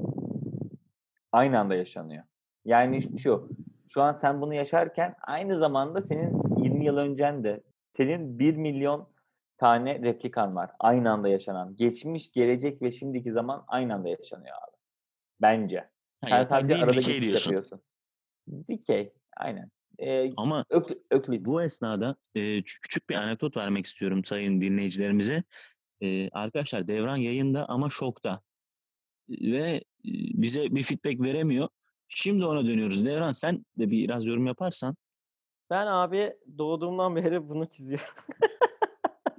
aynı 1.32 1.60
anda 1.60 1.76
yaşanıyor. 1.76 2.24
Yani 2.66 3.20
şu, 3.20 3.50
şu 3.88 4.02
an 4.02 4.12
sen 4.12 4.42
bunu 4.42 4.54
yaşarken 4.54 5.16
aynı 5.22 5.58
zamanda 5.60 6.02
senin 6.02 6.64
20 6.64 6.86
yıl 6.86 6.98
öncen 6.98 7.44
de 7.44 7.64
senin 7.98 8.40
1 8.40 8.56
milyon 8.58 9.10
tane 9.58 10.02
replikan 10.02 10.56
var. 10.56 10.72
Aynı 10.80 11.12
anda 11.12 11.30
yaşanan. 11.30 11.76
Geçmiş, 11.76 12.32
gelecek 12.32 12.82
ve 12.82 12.92
şimdiki 12.92 13.32
zaman 13.32 13.64
aynı 13.68 13.94
anda 13.94 14.10
yaşanıyor 14.10 14.56
abi. 14.56 14.78
Bence. 15.42 15.90
Sen 16.24 16.30
yatay 16.30 16.46
sadece 16.46 16.76
arada 16.76 16.94
geçiş 16.94 17.46
yapıyorsun. 17.46 17.82
Dikey. 18.68 19.14
Aynen. 19.38 19.70
Ee, 20.00 20.32
Ama 20.38 20.66
Ök- 20.70 21.00
Öklit. 21.12 21.46
Bu 21.46 21.62
esnada 21.62 22.16
e, 22.36 22.62
küçük 22.62 23.10
bir 23.10 23.16
anekdot 23.16 23.58
vermek 23.58 23.86
istiyorum 23.86 24.26
sayın 24.26 24.62
dinleyicilerimize. 24.62 25.44
E, 26.02 26.30
arkadaşlar 26.30 26.88
Devran 26.88 27.18
yayında 27.18 27.66
ama 27.70 27.90
şokta 27.90 28.42
ve 29.30 29.60
e, 29.60 29.82
bize 30.34 30.76
bir 30.76 30.84
feedback 30.84 31.22
veremiyor. 31.22 31.68
Şimdi 32.08 32.46
ona 32.46 32.66
dönüyoruz. 32.66 33.06
Devran 33.06 33.32
sen 33.32 33.66
de 33.80 33.90
biraz 33.92 34.26
yorum 34.26 34.48
yaparsan. 34.48 34.96
Ben 35.70 35.88
abi 35.88 36.34
doğduğumdan 36.58 37.16
beri 37.16 37.50
bunu 37.50 37.66
çiziyorum. 37.66 38.08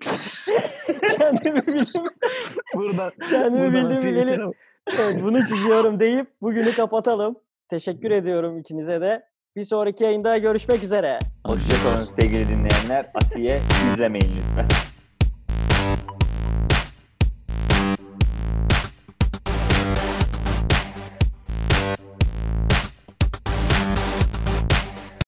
Kendimi 1.19 1.62
bildim. 1.67 2.05
Buradan, 2.75 3.12
Kendimi 3.31 3.73
bildim 3.75 4.12
bileli. 4.12 4.53
Evet, 4.99 5.23
bunu 5.23 5.47
çiziyorum 5.47 6.01
deyip 6.01 6.27
bugünü 6.43 6.73
kapatalım. 6.73 7.37
Teşekkür 7.69 8.11
ediyorum 8.11 8.59
ikinize 8.59 9.01
de. 9.01 9.29
Bir 9.57 9.64
sonraki 9.64 10.05
yayında 10.05 10.38
görüşmek 10.38 10.83
üzere. 10.83 11.19
Hoşçakalın 11.47 12.01
sevgili 12.01 12.49
dinleyenler. 12.49 13.11
Atiye 13.14 13.61
izlemeyin 13.93 14.33
lütfen. 14.37 14.69